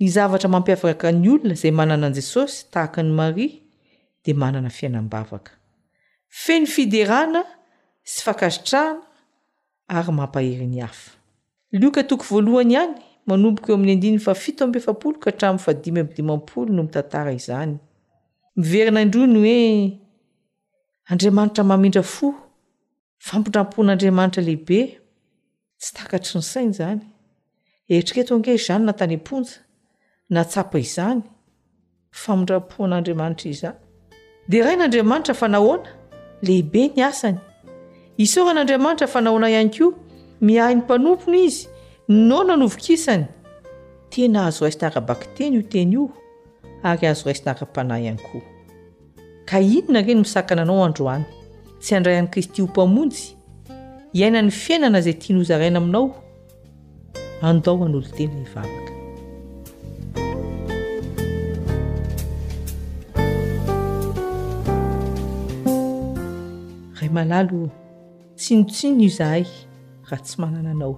ny 0.00 0.08
zavatra 0.08 0.48
mampiavaka 0.48 1.12
ny 1.12 1.28
olona 1.30 1.54
zay 1.54 1.70
manana 1.70 2.06
an 2.08 2.14
jesosy 2.16 2.64
tahaka 2.72 3.02
ny 3.04 3.12
maria 3.12 3.52
de 4.24 4.32
manana 4.32 4.70
fiainambavaka 4.70 5.52
feny 6.44 6.66
fiderana 6.66 7.42
sy 8.04 8.22
fakazitrahana 8.24 9.02
ary 9.88 10.12
mampaheriny 10.12 10.80
hafa 10.80 11.12
loka 11.82 12.02
toko 12.04 12.24
voalohany 12.30 12.72
ihany 12.74 12.94
manomboka 13.28 13.72
eo 13.72 13.76
amin'ny 13.78 13.94
andini 13.94 14.18
fafito 14.26 14.64
ambefapoloka 14.64 15.30
hatramny 15.30 15.58
fadimy 15.66 16.02
midimampolo 16.02 16.72
no 16.72 16.82
mitantara 16.88 17.32
izany 17.36 17.76
miverina 18.56 19.02
indro 19.04 19.26
ny 19.26 19.38
hoe 19.46 19.64
andriamanitra 21.12 21.64
mamindra 21.64 22.02
fo 22.02 22.34
fampindrampon'andriamanitra 23.28 24.42
lehibe 24.48 24.80
tsy 25.80 25.92
tahakahtry 25.96 26.38
nysainy 26.40 26.72
zany 26.78 27.02
eritriketo 27.88 28.32
ange 28.34 28.56
zanona 28.66 28.92
tany 28.98 29.20
aonja 29.28 29.68
natsapa 30.34 30.78
izany 30.84 31.22
famindrapoan'andriamanitra 32.22 33.50
izya 33.54 33.70
dia 34.50 34.64
rai 34.64 34.76
n'andriamanitra 34.78 35.34
fa 35.40 35.48
nahoana 35.50 35.90
lehibe 36.46 36.82
ny 36.96 37.02
asany 37.10 37.38
isoran'andriamanitra 38.24 39.08
fa 39.14 39.20
nahoana 39.26 39.48
ihany 39.54 39.70
koa 39.78 40.20
miahyn'ny 40.46 40.82
mpanompony 40.84 41.38
izy 41.48 41.66
no 42.28 42.38
na 42.48 42.54
novokisany 42.62 43.26
tena 44.12 44.46
azo 44.48 44.64
raisinakabaky 44.64 45.26
teny 45.36 45.54
io 45.58 45.62
teny 45.72 45.92
io 45.98 46.04
ary 46.90 47.06
azo 47.12 47.24
raisinaka-panahy 47.30 48.04
ihany 48.06 48.22
koa 48.28 48.44
ka 49.48 49.58
inona 49.74 50.00
reny 50.06 50.20
misakana 50.24 50.62
anao 50.66 50.84
androany 50.88 51.24
tsy 51.82 51.92
andray 51.98 52.16
an'yi 52.20 52.32
kristy 52.34 52.62
ho 52.62 52.66
mpamonjy 52.72 53.22
hiainany 54.16 54.50
fiainana 54.62 54.98
izay 55.02 55.16
tianozaraina 55.22 55.78
aminao 55.82 56.06
andaoan'olotely 57.50 58.24
ivavaka 58.44 58.99
alalo 67.20 67.68
tsinotsino 68.38 69.04
izahay 69.08 69.44
raha 70.08 70.24
tsy 70.24 70.36
manana 70.40 70.70
anao 70.76 70.96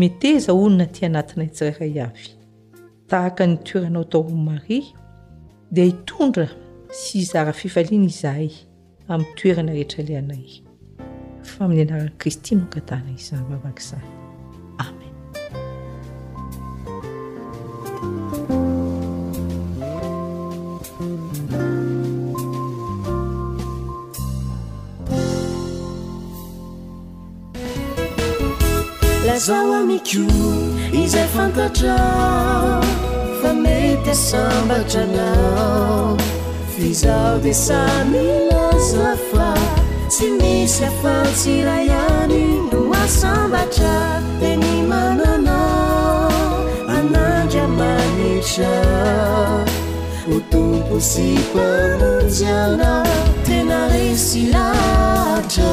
meteza 0.00 0.52
olona 0.52 0.86
ti 0.94 1.00
anatina 1.08 1.42
itsiraray 1.48 1.94
avy 2.06 2.26
tahaka 3.10 3.42
ny 3.50 3.56
toeranao 3.66 4.04
atao 4.06 4.28
mari 4.48 4.78
dia 5.74 5.84
hitondra 5.90 6.46
sy 7.00 7.16
zarafifaliana 7.32 8.06
izahay 8.14 8.50
amin'nytoerana 9.12 9.70
rehetra 9.76 10.02
laanay 10.08 10.44
fa 11.50 11.58
amin'ny 11.64 11.82
anaran'n' 11.84 12.16
kristy 12.20 12.52
mangatana 12.60 13.08
izavavaka 13.18 13.82
izany 13.84 14.19
zawa 29.46 29.78
micu 29.88 30.26
iza 31.02 31.24
fankaca 31.34 31.96
famete 33.42 34.14
sambacana 34.28 35.28
fizau 36.76 37.38
de 37.44 37.52
samilazafla 37.66 39.50
simisiapautilayani 40.16 42.46
asambaca 43.04 43.94
tenimanana 44.40 45.58
ana 46.96 47.24
jamanica 47.52 48.72
otoposikaziana 50.36 52.92
tenalesilaca 53.46 55.72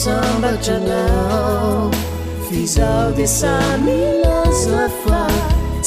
smbacaa 0.00 1.90
fial 2.48 3.12
de 3.18 3.26
samilafa 3.38 5.22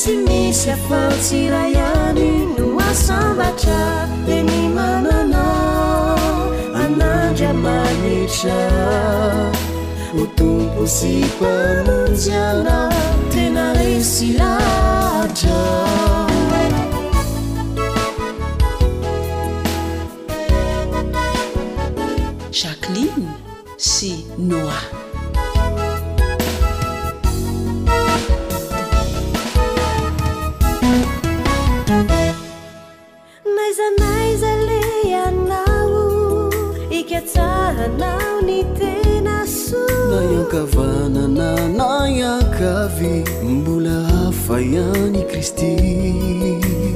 simisiaqualtirayani 0.01 2.31
nuasabaca 2.59 3.79
enimanana 4.37 5.45
ana 6.83 7.11
jamanica 7.39 8.59
otumposipo 10.21 11.51
mundiala 11.85 12.79
tenalesilaja 13.33 15.61
noa 24.47 24.73
naizanaizale 33.57 34.81
anao 35.25 35.99
ikatsaanao 36.99 38.33
ny 38.47 38.59
tena 38.79 39.35
so 39.59 39.83
nay 40.11 40.31
ankavanana 40.39 41.49
nayankave 41.79 43.13
mbola 43.55 43.97
afa 44.29 44.57
yany 44.75 45.19
kristy 45.29 45.73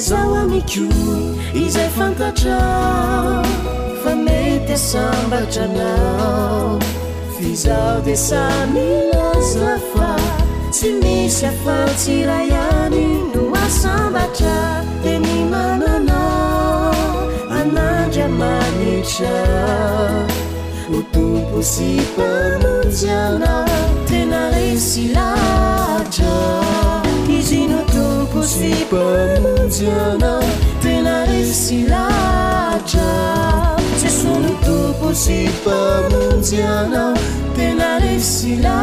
zaamiqi 0.00 0.86
iza 1.64 1.84
fankatra 1.96 2.58
fameitesambatana 4.02 5.90
fiaodesamillafoa 7.36 10.16
si 10.72 10.88
misiafaltirayani 11.02 13.06
doasambatra 13.34 14.56
tenimanana 15.02 16.18
anadamanitra 17.60 19.36
otuposi 20.96 21.90
pomondialna 22.16 23.54
tenaresilaja 24.08 26.40
usi 28.34 28.84
per 28.88 29.40
munziana 29.40 30.38
tenaresilaca 30.80 32.10
se 33.96 34.08
suntu 34.08 34.94
kusi 35.00 35.50
per 35.64 36.08
munziana 36.10 37.12
tenaresila 37.56 38.78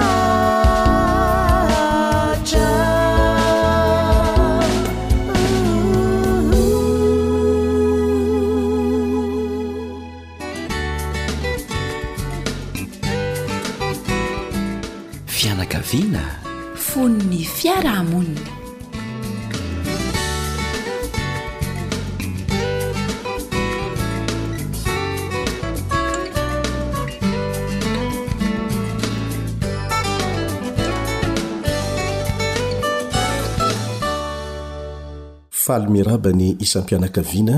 falymirabany 35.68 36.55
isanm-pianakaviana 36.63 37.57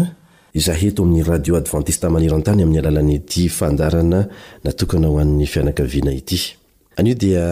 izaheto 0.58 1.04
amin'ny 1.06 1.22
radio 1.24 1.56
adventiste 1.60 2.08
maneran-tany 2.10 2.64
amin'ny 2.64 2.80
alalanaity 2.82 3.44
fandarana 3.60 4.22
natokana 4.66 5.08
ho 5.12 5.20
an'ny 5.24 5.46
fianakaviana 5.54 6.14
ity 6.20 6.40
anio 7.00 7.14
dia 7.24 7.46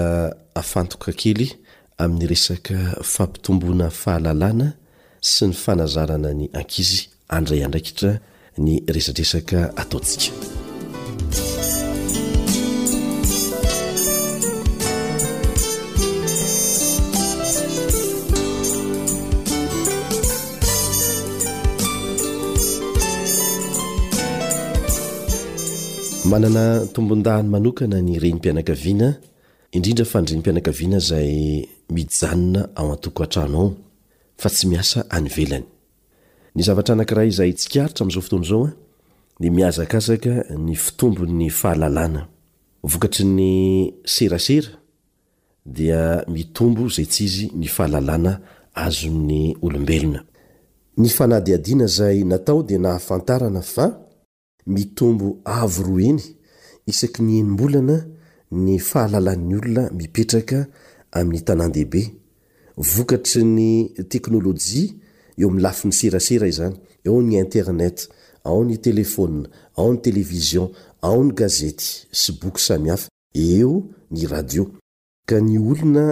afantoka 0.62 1.12
kely 1.22 1.48
amin'ny 2.04 2.26
resaka 2.34 2.78
fampitomboana 3.14 3.92
fahalalana 4.02 4.74
sy 5.32 5.52
ny 5.52 5.56
fanazarana 5.64 6.34
ny 6.40 6.50
ankizy 6.60 7.04
andray 7.38 7.62
andraikitra 7.68 8.12
ny 8.64 8.82
resatresaka 8.96 9.58
ataotsika 9.82 10.34
manana 26.28 26.84
tombon-dany 26.94 27.48
manokana 27.50 28.02
ny 28.04 28.18
renym-pianakaviana 28.20 29.14
indrindra 29.72 30.06
fa 30.06 30.22
nrenympianakaviana 30.22 31.00
zay 31.00 31.68
mijanona 31.90 32.68
ao 32.76 32.92
a-toko 32.94 33.24
an-trano 33.24 33.60
ao 33.62 33.74
fa 34.38 34.50
tsy 34.50 34.68
miasa 34.68 35.06
anyvelany 35.10 35.64
n 36.56 36.62
zara 36.64 36.84
anakirah 36.94 37.28
izay 37.28 37.52
tsikaitra 37.58 38.04
amin'zao 38.04 38.22
fotonzao 38.28 38.64
a 38.66 38.74
ny 39.40 39.50
miazakazaka 39.58 40.34
ny 40.66 40.76
fitombo 40.76 41.24
ny 41.26 41.50
fahalalana 41.50 42.22
y 42.84 44.26
eraa 44.26 44.62
dia 45.66 46.00
mitombo 46.34 46.84
zay 46.96 47.06
ts 47.06 47.18
izy 47.22 47.46
ny 47.56 47.68
fahalalana 47.68 48.40
azo'ny 48.74 49.56
olobelona 49.62 50.26
mitombo 54.68 55.38
avy 55.46 55.84
ro 55.84 55.98
eny 56.12 56.22
isaky 56.92 57.24
ny 57.24 57.40
enimbolana 57.42 58.04
ny 58.52 58.78
fahalalan'ny 58.84 59.56
olona 59.58 59.84
mipetraka 59.96 60.66
amin'ny 61.16 61.44
tanandehibe 61.48 62.02
vokatry 62.94 63.44
ny 63.58 63.70
teknôlojia 64.12 64.84
eo 65.42 65.48
milafi 65.56 65.86
ny 65.88 65.94
serasera 66.00 66.48
izany 66.52 66.76
eo 67.08 67.20
ny 67.24 67.34
internet 67.44 67.98
aony 68.48 68.74
telefôna 68.86 69.42
aony 69.80 69.98
televizion 70.06 70.68
ao 71.08 71.24
ny 71.24 71.32
gazety 71.40 71.88
sy 72.20 72.30
boky 72.42 72.62
samihafa 72.68 73.08
eo 73.36 73.88
ny 74.12 74.28
radio 74.34 74.64
a 75.36 75.40
ny 75.40 75.56
olona 75.60 76.06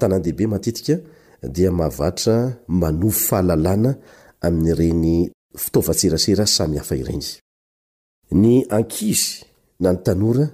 tanàdehibe 0.00 0.46
matetika 0.50 0.94
dia 1.54 1.70
mahvatra 1.80 2.36
manovy 2.68 3.16
fahalalana 3.26 3.90
amin'yreny 4.46 5.30
fitaovatserasera 5.62 6.44
samyhafa 6.46 6.96
ireny 7.00 7.26
ny 8.34 8.64
ankizy 8.70 9.44
na 9.80 9.92
ny 9.92 9.98
tanora 10.02 10.46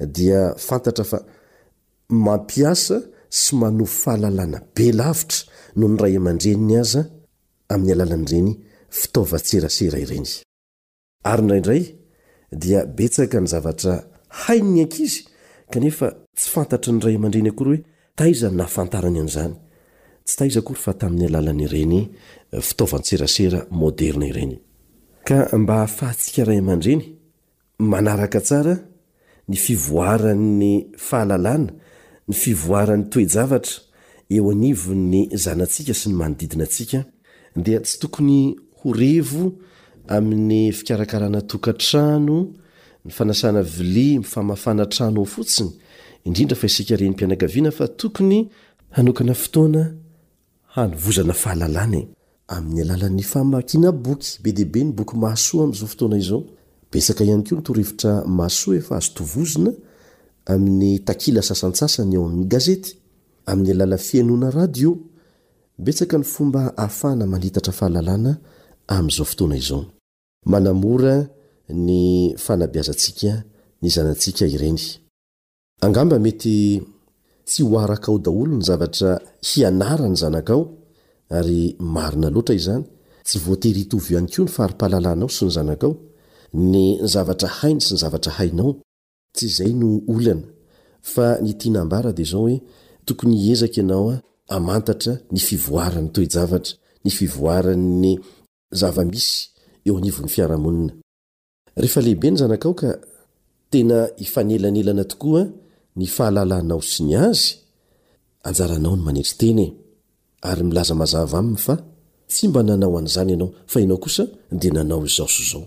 dia 0.00 0.54
fantatra 0.68 1.04
fa 1.04 1.18
mampiasa 2.08 2.96
sy 3.38 3.52
mano 3.60 3.84
fahalalana 4.00 4.58
be 4.74 4.86
lavitra 4.98 5.40
noho 5.76 5.90
ny 5.92 5.98
ray 6.02 6.14
ama-dreniny 6.18 6.74
aza 6.82 7.02
amin'ny 7.72 7.92
alalany 7.96 8.26
reny 8.32 8.52
fitaovatserasera 8.98 9.98
ireny 10.04 10.30
yraidray 11.32 11.84
dia 12.62 12.80
betsaka 12.98 13.38
ny 13.42 13.48
zavatra 13.54 13.92
hainny 14.46 14.80
ankizy 14.84 15.20
kanefa 15.72 16.06
tsy 16.38 16.48
fantatra 16.54 16.90
ny 16.96 17.02
ray 17.06 17.14
aman-dreny 17.18 17.50
akory 17.52 17.78
hoe 17.78 17.84
taiza 18.18 18.48
nafantarany 18.60 19.18
an'izany 19.22 19.54
tsy 20.26 20.34
taiza 20.40 20.60
kory 20.66 20.80
fa 20.84 20.92
tamin'ny 21.00 21.26
alalan'ireny 21.30 22.00
fitaovantserasera 22.68 23.60
moderna 23.80 24.26
ireny 24.32 24.56
ka 25.30 25.38
mba 25.62 25.74
hafahatsika 25.82 26.40
ray 26.48 26.58
aman-dreny 26.62 27.02
manaraka 27.92 28.38
tsara 28.48 28.74
ny 29.50 29.56
fivoara 29.64 30.32
ny 30.60 30.72
fahalalàna 31.06 31.70
ny 32.28 32.34
fivoaran'ny 32.42 33.06
toejavatra 33.12 33.74
eo 34.34 34.46
anivo 34.54 34.92
ny 35.12 35.20
zanantsika 35.44 35.92
sy 36.00 36.06
ny 36.12 36.16
manodidinatsika 36.20 36.98
dia 37.64 37.78
tsy 37.84 37.96
tokony 38.02 38.40
ho 38.78 38.88
revo 39.02 39.44
amin'ny 40.16 40.62
fikarakarana 40.78 41.40
tokantrano 41.50 42.36
ny 43.04 43.10
fanasana 43.16 43.60
vilia 43.76 44.16
mifamafana 44.22 44.84
trano 44.94 45.18
ao 45.26 45.32
fotsiny 45.34 45.70
indrindra 46.26 46.56
fa 46.60 46.66
isika 46.70 46.92
ireny 46.94 47.10
mpianagaviana 47.18 47.70
fa 47.78 47.84
tokony 48.00 48.38
hanokana 48.96 49.34
fotoana 49.42 49.82
hanovozana 50.74 51.34
fahalalàna 51.42 51.98
e. 52.02 52.08
amin'ny 52.48 52.80
alalany 52.82 53.22
fahamakina 53.22 53.92
boky 53.92 54.38
be 54.42 54.52
deibe 54.52 54.84
ny 54.84 54.92
boky 54.94 55.16
mahasoa 55.18 55.64
am'zao 55.66 55.86
fotoana 55.90 56.16
izaobesaka 56.22 57.24
iany 57.24 57.42
keo 57.44 57.58
ntorivitra 57.58 58.24
maso 58.38 58.70
efa 58.78 58.96
azotoozona 58.96 59.72
ami'y 60.52 60.98
takila 61.08 61.42
sasansasany 61.42 62.14
ao 62.16 62.24
amiy 62.30 62.46
gazety 62.54 62.90
amin'ny 63.46 63.70
alala 63.74 63.96
fiainona 63.98 64.50
radio 64.50 64.90
besaka 65.78 66.18
ny 66.18 66.24
fomba 66.24 66.72
aafahna 66.76 67.26
maniata 67.26 67.72
aaa 68.90 69.02
zaooana 69.16 70.72
aoeysy 75.82 77.62
rakao 77.92 78.18
daolony 78.18 78.64
zavatrahinarany 78.68 80.14
zanakao 80.16 80.62
ary 81.30 81.76
marina 81.80 82.28
loatra 82.34 82.54
izany 82.54 82.84
tsy 83.26 83.38
voatery 83.44 83.80
itovy 83.86 84.14
iany 84.14 84.28
ko 84.34 84.40
ny 84.46 84.50
faripahalalanao 84.56 85.28
sy 85.36 85.42
ny 85.46 85.50
zanakao 85.56 85.92
ny 86.72 86.84
zavatra 87.12 87.48
hainy 87.60 87.80
sy 87.86 87.92
ny 87.94 87.98
zavatra 88.02 88.32
hainao 88.38 88.70
ts 89.34 89.42
zay 89.58 89.72
no 89.80 89.88
olna 90.10 90.34
ntanambarad 91.50 92.18
zao 92.30 92.42
oe 92.46 92.56
tokony 93.06 93.36
ezaka 93.52 93.78
ianaoa 93.82 94.14
amantatra 94.56 95.12
ny 95.34 95.40
fivoaranytoejavatra 95.48 96.72
ny 97.04 97.10
fivoaranny 97.18 98.10
zavamis 98.80 99.26
eo' 99.86 100.00
ifanelanelana 104.24 105.04
tokoa 105.12 105.42
nyfahalalanao 106.00 106.80
sy 106.90 107.00
ny 107.08 107.14
azyanao 108.48 108.94
ny 108.96 109.02
manetrteny 109.06 109.60
e. 109.66 109.68
ary 110.48 110.62
milaza 110.68 110.94
mahazava 111.00 111.38
aminy 111.40 111.56
fa 111.66 111.74
tsy 112.32 112.44
mba 112.48 112.60
nanao 112.66 112.94
an'izany 113.00 113.30
ianao 113.32 113.50
fa 113.72 113.78
ianao 113.82 113.98
kosa 114.04 114.24
dia 114.60 114.72
nanao 114.74 115.02
izao 115.08 115.28
so 115.34 115.40
izao 115.46 115.64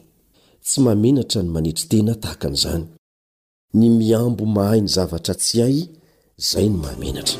tsy 0.68 0.78
mamenatra 0.86 1.40
ny 1.44 1.50
manetry 1.56 1.86
tena 1.92 2.14
tahaka 2.24 2.46
an'izany 2.50 2.86
ny 3.80 3.86
miambo 3.98 4.44
mahai 4.56 4.82
ny 4.84 4.90
zavatra 4.96 5.34
tsy 5.42 5.56
ay 5.68 5.78
zay 6.50 6.68
ny 6.72 6.76
mahamenatra 6.82 7.38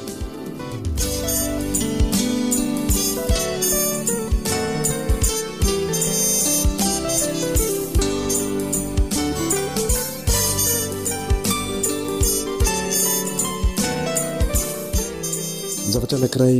zavatra 15.92 16.18
anakiray 16.22 16.60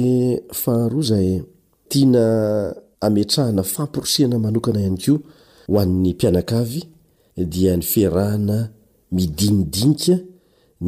faharo 0.64 1.00
zay 1.10 1.30
tiana 1.90 2.26
ametrahana 3.08 3.64
famporosiana 3.76 4.38
manokana 4.46 4.80
ihany 4.82 4.98
ko 5.08 5.14
hoan'ny 5.72 6.10
mpianakavy 6.16 6.82
dia 7.52 7.74
ny 7.80 7.86
ferahana 7.94 8.58
midinidinika 9.16 10.16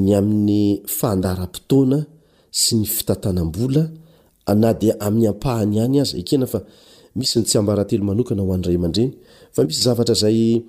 ny 0.03 0.09
amin'ny 0.19 0.61
fandarampotoana 0.97 1.99
sy 2.61 2.73
ny 2.81 2.85
fitatanambola 2.95 3.83
nad 4.63 4.79
ain'y 5.05 5.25
apahany 5.33 5.75
any 5.85 5.97
azy 6.01 6.25
sy 9.77 10.61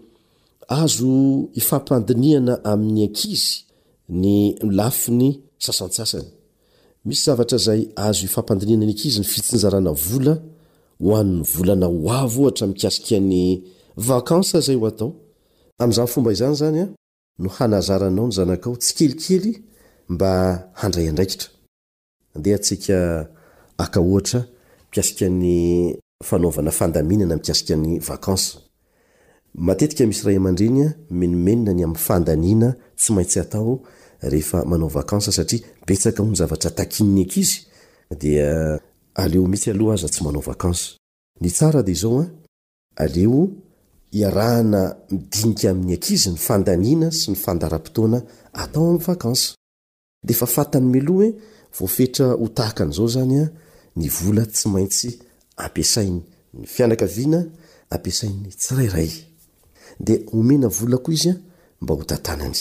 oazo 0.78 1.12
ifampadiniana 1.60 2.52
amin'ny 2.72 3.00
ankizy 3.06 3.52
ny 4.22 4.32
lafi 4.78 5.10
ny 5.18 5.26
sasantsasany 5.64 6.28
misy 7.04 7.24
zavatra 7.24 7.58
zay 7.58 7.82
azo 7.96 8.24
ifampandinina 8.24 8.86
ny 8.86 8.94
k 8.94 9.00
izy 9.08 9.20
ny 9.20 9.24
fitsinjarana 9.26 9.90
vola 10.04 10.34
hoanny 11.02 11.42
volana 11.54 11.86
hoavy 11.86 12.38
ohatra 12.42 12.66
mikasika 12.70 13.16
n'ny 13.18 13.62
vakansa 14.08 14.58
zay 14.66 14.76
o 14.78 14.86
atao 14.90 15.10
azany 15.80 16.06
fomba 16.12 16.30
izany 16.32 16.54
zanya 16.60 16.84
no 17.42 17.48
hanazaranao 17.56 18.26
ny 18.28 18.32
zanakao 18.36 18.74
tsy 18.82 18.92
kelikely 18.96 19.52
ieienna 20.12 20.82
ny 20.92 20.98
aydaina 31.74 32.76
sy 33.00 33.12
maisy 33.14 33.40
atao 33.40 33.80
rehefa 34.22 34.64
manao 34.64 34.88
vakansa 34.88 35.32
satria 35.32 35.60
betsaka 35.86 36.22
ho 36.22 36.28
nyzavatra 36.28 36.70
takinny 36.70 37.22
akizyao 37.22 38.76
eh, 43.00 43.46
ahana 44.34 44.80
midinika 45.10 45.70
amin'ny 45.70 45.94
akizy 45.98 46.28
ny 46.32 46.36
fandaniana 46.46 47.08
sy 47.18 47.30
ny 47.32 47.36
fandaram-potoana 47.44 48.18
atao 48.62 48.84
ami'ny 48.88 49.04
vakansy 49.06 49.46
deaaanyaloh 50.26 51.18
oe 51.24 51.28
voafetra 51.78 52.26
ho 52.40 52.46
tahaka 52.58 52.82
an'zao 52.86 53.08
zanya 53.16 53.44
ny 53.96 54.06
vola 54.16 54.44
tsy 54.54 54.66
maintsy 54.74 55.08
ampsainny 55.64 56.20
fianakaviana 56.74 57.40
ampasai'ny 57.94 58.50
tsirairayde 58.60 60.14
omena 60.36 60.68
volako 60.68 61.08
izya 61.16 61.34
mba 61.80 61.92
hotantana 61.94 62.44
any 62.50 62.60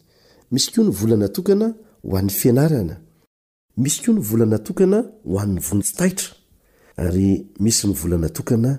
misy 0.53 0.71
koa 0.73 0.85
ny 0.85 0.91
volanatokana 0.91 1.67
hoan'ny 2.11 2.31
fianaana 2.31 2.97
misy 3.77 4.01
koa 4.03 4.13
ny 4.15 4.21
vola 4.21 4.47
natokana 4.47 4.99
hoa'ny 5.31 5.61
vontaita 5.69 6.25
ay 7.03 7.19
misy 7.61 7.87
ny 7.89 7.95
volanatokana 8.01 8.79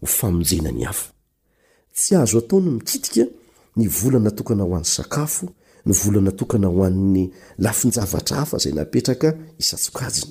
hofamonjenany 0.00 0.86
afa 0.86 1.12
tsy 1.94 2.14
azo 2.16 2.38
ataony 2.38 2.70
mikitika 2.78 3.28
ny 3.76 3.88
volana 3.88 4.30
tokana 4.30 4.62
ho 4.64 4.74
an'ny 4.76 4.84
sakafo 4.84 5.46
ny 5.86 5.92
volana 5.92 6.30
tokana 6.32 6.66
ho 6.68 6.84
an'ny 6.84 7.30
lafinjavatra 7.58 8.36
hafa 8.36 8.58
zay 8.58 8.72
napetraka 8.72 9.34
isatsokainy 9.58 10.24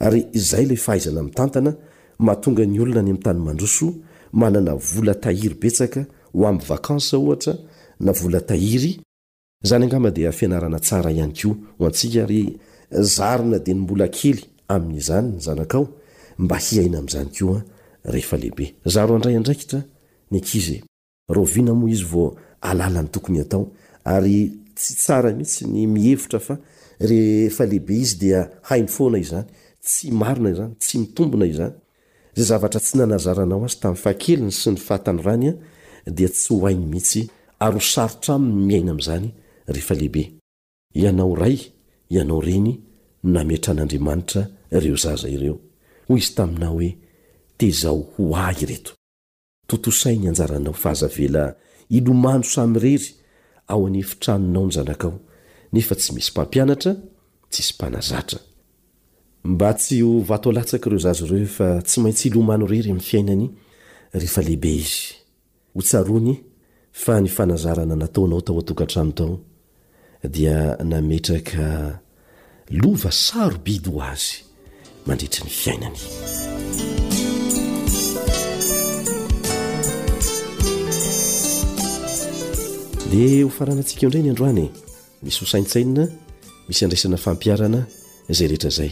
ary 0.00 0.26
zay 0.34 0.64
la 0.66 0.76
faazana 0.76 1.20
m' 1.22 1.30
tantana 1.30 1.74
mahatonga 2.18 2.64
ny 2.66 2.80
olona 2.80 3.02
ny 3.02 3.10
ami'nytanymandroso 3.10 3.94
manana 4.32 4.74
vola 4.74 5.14
tahiry 5.14 5.54
petsaka 5.54 6.06
ho 6.34 6.46
am 6.46 6.58
vakansa 6.58 7.16
ohatra 7.18 7.54
na 8.00 8.12
vlatahyanmdiafianarana 8.12 10.78
tsara 10.80 11.10
ihany 11.12 11.34
koa 11.42 11.56
hoantsik 11.78 12.30
zrna 12.90 13.58
di 13.58 13.72
ny 13.74 13.80
mbola 13.82 14.08
kely 14.08 14.40
amin'n'izany 14.68 15.28
ny 15.34 15.40
zanakao 15.40 15.88
mba 16.38 16.56
hiaina 16.58 16.98
amin'zany 16.98 17.30
koa 17.38 17.62
rehealehibe 18.04 18.74
zroadray 18.84 19.36
andraikitra 19.36 19.82
oa 21.28 21.46
izlalany 21.90 23.08
tokonyatao 23.12 23.72
ary 24.04 24.52
tsy 24.74 24.94
tsara 24.96 25.32
mihitsy 25.32 25.64
ny 25.68 25.86
mihevtra 25.86 26.40
fa 26.40 26.58
refalehibe 27.00 27.94
izy 27.94 28.18
dia 28.18 28.50
hainy 28.62 28.88
foana 28.88 29.18
izany 29.18 29.44
tsy 29.82 30.10
maronaizany 30.10 30.74
tsy 30.78 30.98
mitombona 30.98 31.46
izany 31.46 31.72
zay 32.34 32.44
zavatra 32.46 32.80
tsy 32.80 32.96
nanazaranao 32.98 33.64
azy 33.64 33.76
tamin'ny 33.80 34.02
fahakeliny 34.02 34.52
sy 34.52 34.70
ny 34.70 34.76
fatanoranya 34.78 35.54
dia 36.06 36.28
tsy 36.28 36.54
hoainy 36.54 36.86
mihitsy 36.86 37.28
yosarotra 37.60 38.38
mny 38.38 38.66
miaina 38.66 38.90
am'zanyy 38.96 39.30
naera'adira 39.68 40.24
eo 44.70 44.96
zza 44.96 45.28
io 45.28 45.58
hi 46.16 46.20
taina 46.34 46.70
oe 46.70 46.96
tezao 47.60 47.98
ho 48.16 48.34
ahy 48.48 48.64
reto 48.72 48.92
totosainy 49.68 50.28
ajaranao 50.30 50.72
fa 50.82 50.90
azavela 50.94 51.44
ilomano 51.96 52.42
samy 52.52 52.78
rery 52.84 53.10
ao 53.70 53.86
anefitranonao 53.86 54.66
ny 54.66 54.72
zanakao 54.74 55.16
nefa 55.72 55.94
tsy 55.94 56.10
misy 56.14 56.30
mpampianatra 56.32 56.92
tsisy 57.50 57.72
mpanazatram 57.74 58.40
tsy 59.76 60.00
ho 60.02 60.10
vato 60.28 60.52
latsaka 60.52 60.86
ireo 60.90 60.98
zazy 61.04 61.24
ireo 61.24 61.46
fa 61.58 61.68
tsy 61.82 62.00
maintsy 62.00 62.28
ilomano 62.28 62.66
rery 62.66 62.90
amin'ny 62.90 63.04
fiainany 63.10 63.46
rehefa 64.20 64.40
lehibe 64.42 64.72
izy 64.82 65.00
ho 65.74 65.82
tsarony 65.88 66.34
fa 67.04 67.20
ny 67.20 67.28
fanazarana 67.36 67.96
nataonao 67.96 68.40
tao 68.40 68.58
atokantrano 68.60 69.12
tao 69.12 69.34
dia 70.32 70.56
nametraka 70.90 71.66
lova 72.80 73.12
sarobidy 73.12 73.88
ho 73.90 74.02
azy 74.12 74.32
mandritry 75.06 75.44
ny 75.44 75.50
fiainany 75.62 76.00
dia 83.10 83.44
ho 83.44 83.50
farana 83.50 83.80
ntsika 83.82 84.02
eo 84.02 84.08
ndray 84.10 84.22
ny 84.22 84.30
androanye 84.30 84.66
misy 85.22 85.40
hosaintsainna 85.42 86.04
misy 86.68 86.84
andraisana 86.84 87.16
fampiarana 87.24 87.80
izay 88.30 88.46
rehetra 88.48 88.70
zay 88.70 88.90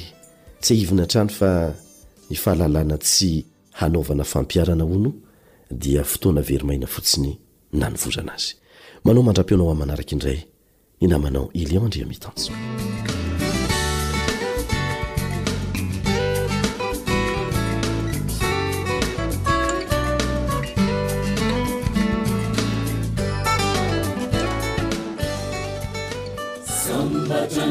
tsy 0.63 0.75
haivina 0.75 1.07
trano 1.13 1.31
fa 1.39 1.51
ny 2.31 2.35
fahalalana 2.37 2.97
tsy 3.05 3.31
hanaovana 3.79 4.25
fampiarana 4.25 4.85
ono 4.85 5.11
dia 5.71 6.03
fotoana 6.11 6.41
verimaina 6.49 6.87
fotsiny 6.95 7.31
nanovozana 7.81 8.33
azy 8.37 8.53
manao 9.05 9.23
mandra-pionao 9.27 9.71
any 9.73 9.79
manaraka 9.83 10.13
indray 10.17 10.41
ny 11.01 11.07
namanao 11.13 11.47
ilionndria 11.55 12.07
mitanso 12.07 12.51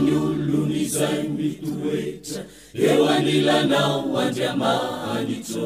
ny 0.06 0.14
olon'izay 0.26 1.22
mitooetra 1.38 2.42
eo 2.90 3.02
anilanao 3.16 3.98
andriamahany 4.24 5.34
to 5.50 5.66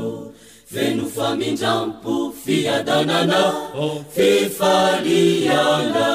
feno 0.74 1.06
famindrampo 1.16 2.14
fiatananao 2.44 3.90
fifaliana 4.16 6.08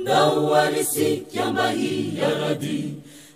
dao 0.05 0.55
arisika 0.55 1.51
mahia 1.51 2.29
rady 2.41 2.79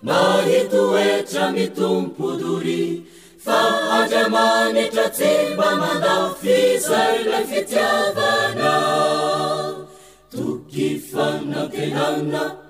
mahito 0.03 0.83
etra 0.99 1.51
mitompo 1.55 2.31
dory 2.39 3.01
fa 3.45 3.59
anramanetratsyma 3.97 5.69
manda 5.81 6.15
fisayla 6.41 7.39
fitiavana 7.49 8.73
toki 10.31 10.89
fanakenana 11.11 12.64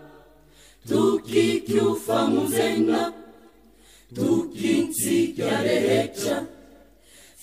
toky 0.87 1.61
kio 1.67 1.95
famonzena 1.95 3.13
toky 4.15 4.71
ntsika 4.87 5.49
rehetra 5.65 6.37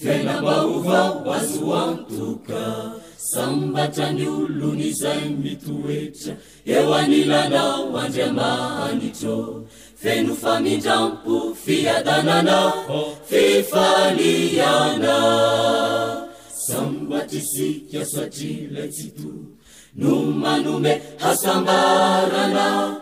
fenabaova 0.03 1.01
azoantoka 1.39 2.63
sambatra 3.33 4.09
ny 4.15 4.25
oloni 4.27 4.91
zay 5.01 5.23
mitoetra 5.43 6.35
eo 6.75 6.95
anilanao 6.95 7.91
andriamanitro 8.03 9.37
fenofamindrampo 10.03 11.35
fiatanan 11.65 12.49
fifaan 13.31 14.19
sambatra 16.67 17.39
isika 17.43 18.03
soatrilaisyto 18.13 19.31
no 20.01 20.11
manome 20.43 20.93
hasambarana 21.23 23.02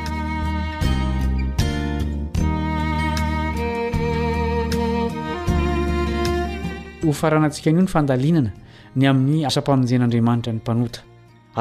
ho 7.07 7.11
faranantsika 7.11 7.71
nio 7.71 7.81
ny 7.81 7.87
fandalinana 7.89 8.51
ny 8.99 9.03
amin'ny 9.09 9.39
asampaminjen'andriamanitra 9.49 10.51
ny 10.53 10.57
mpanota 10.61 10.99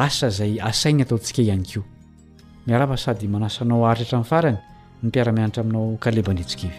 asa 0.05 0.29
zay 0.39 0.53
asaigna 0.69 1.05
ataontsika 1.07 1.41
ihany 1.47 1.63
kio 1.71 1.83
miarafa 2.69 2.97
sady 3.05 3.27
manasanao 3.35 3.81
aritratra 3.91 4.19
min'ny 4.21 4.29
farany 4.31 4.59
ny 5.05 5.09
mpiaramianatra 5.09 5.61
aminao 5.65 5.87
kalebanditsikivy 6.05 6.75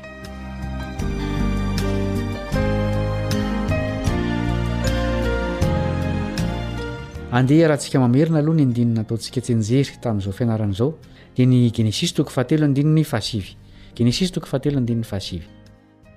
andeha 7.38 7.68
raha 7.72 7.80
ntsika 7.80 7.97
mamerina 8.03 8.38
aloha 8.41 8.57
ny 8.59 8.62
andinina 8.70 8.99
ataontsika 9.05 9.39
tsenjery 9.45 9.91
tamin'izao 10.03 10.34
fianarana 10.39 10.74
izao 10.78 10.91
dia 11.36 11.45
ny 11.49 11.57
genesis 11.78 12.12
toko 12.18 12.30
fahatelo 12.36 12.64
andinny 12.70 13.03
fahasivy 13.14 13.51
genesis 13.97 14.30
toko 14.36 14.45
fahatelo 14.51 14.78
andinn'ny 14.82 15.03
fahasivy 15.14 15.47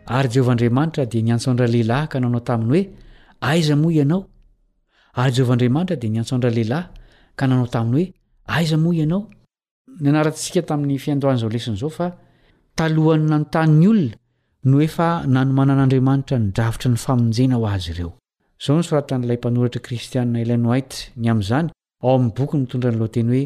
ary 0.07 0.29
jeovadriamanira 0.29 1.07
di 1.11 1.23
niatodraleilahy 1.23 2.07
ka 2.09 2.21
nanao 2.21 2.41
tainyhoeojeodairadi 2.51 2.99
niatodraleilahy 6.13 6.85
k 7.37 7.41
naao 7.49 7.67
tainyhoeaiza 7.77 8.77
oa 8.87 8.95
iaaonasik 8.95 10.55
tami'ny 10.71 10.99
fidoanza 11.05 11.47
len'aoathn 11.55 13.25
nantnnyolonanoefa 13.33 15.09
nanomana 15.37 15.71
an'andriamanitra 15.75 16.37
nidrafitra 16.47 16.89
ny 16.91 16.97
famonjena 17.07 17.55
ho 17.57 17.61
azy 17.75 17.89
ireozaonsoratn'ilay 17.95 19.39
mpanoratra 19.41 19.81
kristiaa 19.87 20.25
lanait 20.51 20.91
ny 21.21 21.27
a'zany 21.33 21.67
ao 22.05 22.11
ain'ny 22.17 22.31
boky 22.37 22.55
mitondra 22.63 22.91
nyloteny 22.95 23.29
hoe 23.35 23.45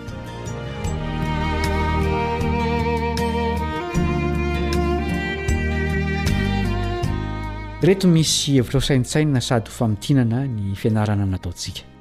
reto 7.86 8.08
misy 8.08 8.52
hevitra 8.58 8.80
saintsainna 8.80 9.40
sady 9.40 9.68
ho 9.70 9.76
famitinana 9.78 10.44
ny 10.46 10.74
fianarana 10.74 11.26
nataontsika 11.26 11.93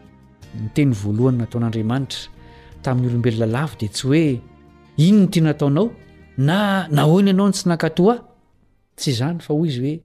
ny 0.55 0.69
teny 0.73 0.93
voalohany 0.95 1.37
nataon'andriamanitra 1.41 2.29
tamin'ny 2.83 3.09
olombelonalavy 3.11 3.75
di 3.79 3.87
tsy 3.89 4.05
hoe 4.05 4.41
ino 5.07 5.19
ny 5.19 5.25
itya 5.25 5.41
nataonao 5.47 5.85
na 6.47 6.59
nahoany 6.97 7.27
ianao 7.31 7.47
ny 7.49 7.53
tsy 7.55 7.65
nakatoa 7.69 8.15
tsy 8.99 9.09
izany 9.13 9.39
fa 9.45 9.53
hoy 9.53 9.67
izy 9.69 9.79
hoe 9.81 9.95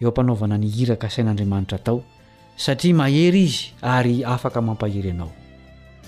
eo 0.00 0.08
ampanaovana 0.10 0.56
ni 0.58 0.68
hiraka 0.76 1.06
asain'andriamanitra 1.06 1.78
tao 1.86 2.04
satria 2.56 2.94
mahery 2.94 3.42
izy 3.44 3.62
ary 3.94 4.24
afaka 4.24 4.58
mampahery 4.60 5.12
nao 5.12 5.32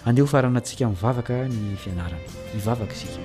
andehho 0.05 0.27
fa 0.27 0.41
ranantsika 0.43 0.89
mivavaka 0.89 1.35
ny 1.49 1.77
fianarana 1.77 2.29
hivavaka 2.53 2.93
izika 2.93 3.21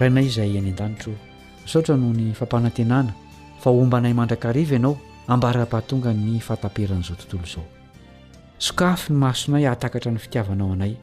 rainay 0.00 0.26
izay 0.26 0.58
any 0.58 0.70
an-danitra 0.74 1.27
msaotra 1.68 1.96
noho 1.96 2.12
ny 2.16 2.32
fampanantenana 2.32 3.12
fa 3.60 3.70
hoomba 3.70 3.98
anay 3.98 4.12
mandrakariva 4.16 4.72
ianao 4.72 4.96
ambara-pah 5.28 5.82
tonga 5.86 6.12
ny 6.14 6.40
fahataperan'izao 6.40 7.16
tontolo 7.16 7.42
izao 7.44 7.64
sokafy 8.58 9.12
ny 9.12 9.18
masonay 9.18 9.62
hahatakatra 9.64 10.12
ny 10.12 10.18
fitiavanao 10.18 10.72
anay 10.72 10.94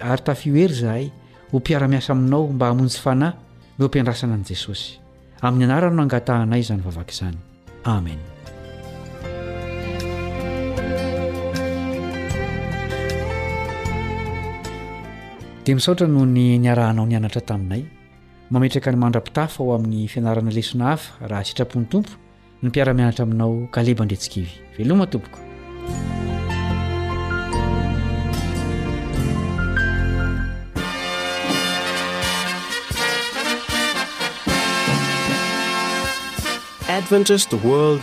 ary 0.00 0.22
tafi 0.24 0.50
ho 0.50 0.56
hery 0.56 0.72
izahay 0.74 1.10
ho 1.50 1.58
mpiara-miasa 1.58 2.12
aminao 2.12 2.48
mba 2.48 2.66
hamonjy 2.68 2.96
fanahy 2.98 3.32
mio 3.78 3.88
mpiandrasana 3.88 4.36
n'i 4.36 4.44
jesosy 4.48 5.00
amin'ny 5.42 5.64
anaran 5.64 5.94
no 5.94 6.02
angatahanay 6.02 6.60
izany 6.60 6.80
vavaka 6.82 7.12
izany 7.12 7.36
amena 7.84 8.24
dia 15.64 15.74
misaotra 15.74 16.06
noho 16.08 16.24
ny 16.26 16.56
niarahanao 16.58 17.04
ny 17.04 17.16
anatra 17.18 17.40
taminay 17.44 17.84
mametraka 18.50 18.90
ny 18.92 18.96
mandra-pitafo 19.00 19.64
o 19.70 19.74
amin'ny 19.74 20.08
fianarana 20.08 20.50
lesina 20.52 20.84
hafa 20.92 21.28
raha 21.28 21.44
sitrapony 21.44 21.86
tompo 21.88 22.10
ny 22.62 22.68
mpiaramianatra 22.68 23.22
aminao 23.24 23.68
kaleba 23.72 24.02
andretsikivy 24.04 24.48
veloma 24.78 25.06
tompokoadvent 25.06 25.48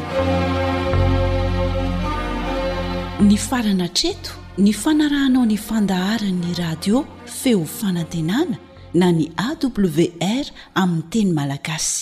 ny 3.20 3.36
farana 3.38 3.88
treto 3.88 4.41
ny 4.58 4.72
fanarahanao 4.72 5.46
ny 5.46 5.56
fandaharanny 5.56 6.52
radio 6.58 7.06
feo 7.26 7.64
fanantenana 7.64 8.58
na 8.94 9.08
ny 9.12 9.30
awr 9.40 10.46
amin'ny 10.82 11.04
teny 11.12 11.32
malagasy 11.38 11.98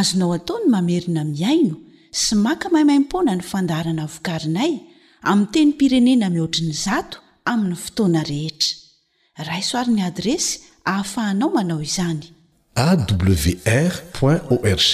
azonao 0.00 0.32
atao 0.38 0.56
ny 0.62 0.66
mamerina 0.74 1.22
miaino 1.34 1.76
sy 2.20 2.32
maka 2.46 2.66
maimaim-pona 2.74 3.32
ny 3.38 3.44
fandaharana 3.50 4.04
vokarinay 4.14 4.72
amin'ny 5.30 5.50
teny 5.54 5.70
pirenena 5.78 6.26
mihoatriny 6.34 6.74
zato 6.84 7.18
amin'ny 7.52 7.76
fotoana 7.84 8.20
rehetra 8.30 8.74
raisoaryn'ny 9.50 10.02
adresy 10.10 10.52
ahafahanao 10.90 11.50
manao 11.56 11.78
izany 11.88 12.24
awr 12.74 13.94
org 14.26 14.92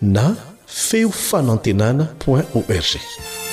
na 0.00 0.24
feo 0.66 1.10
fanantenana 1.12 2.08
org 2.26 3.47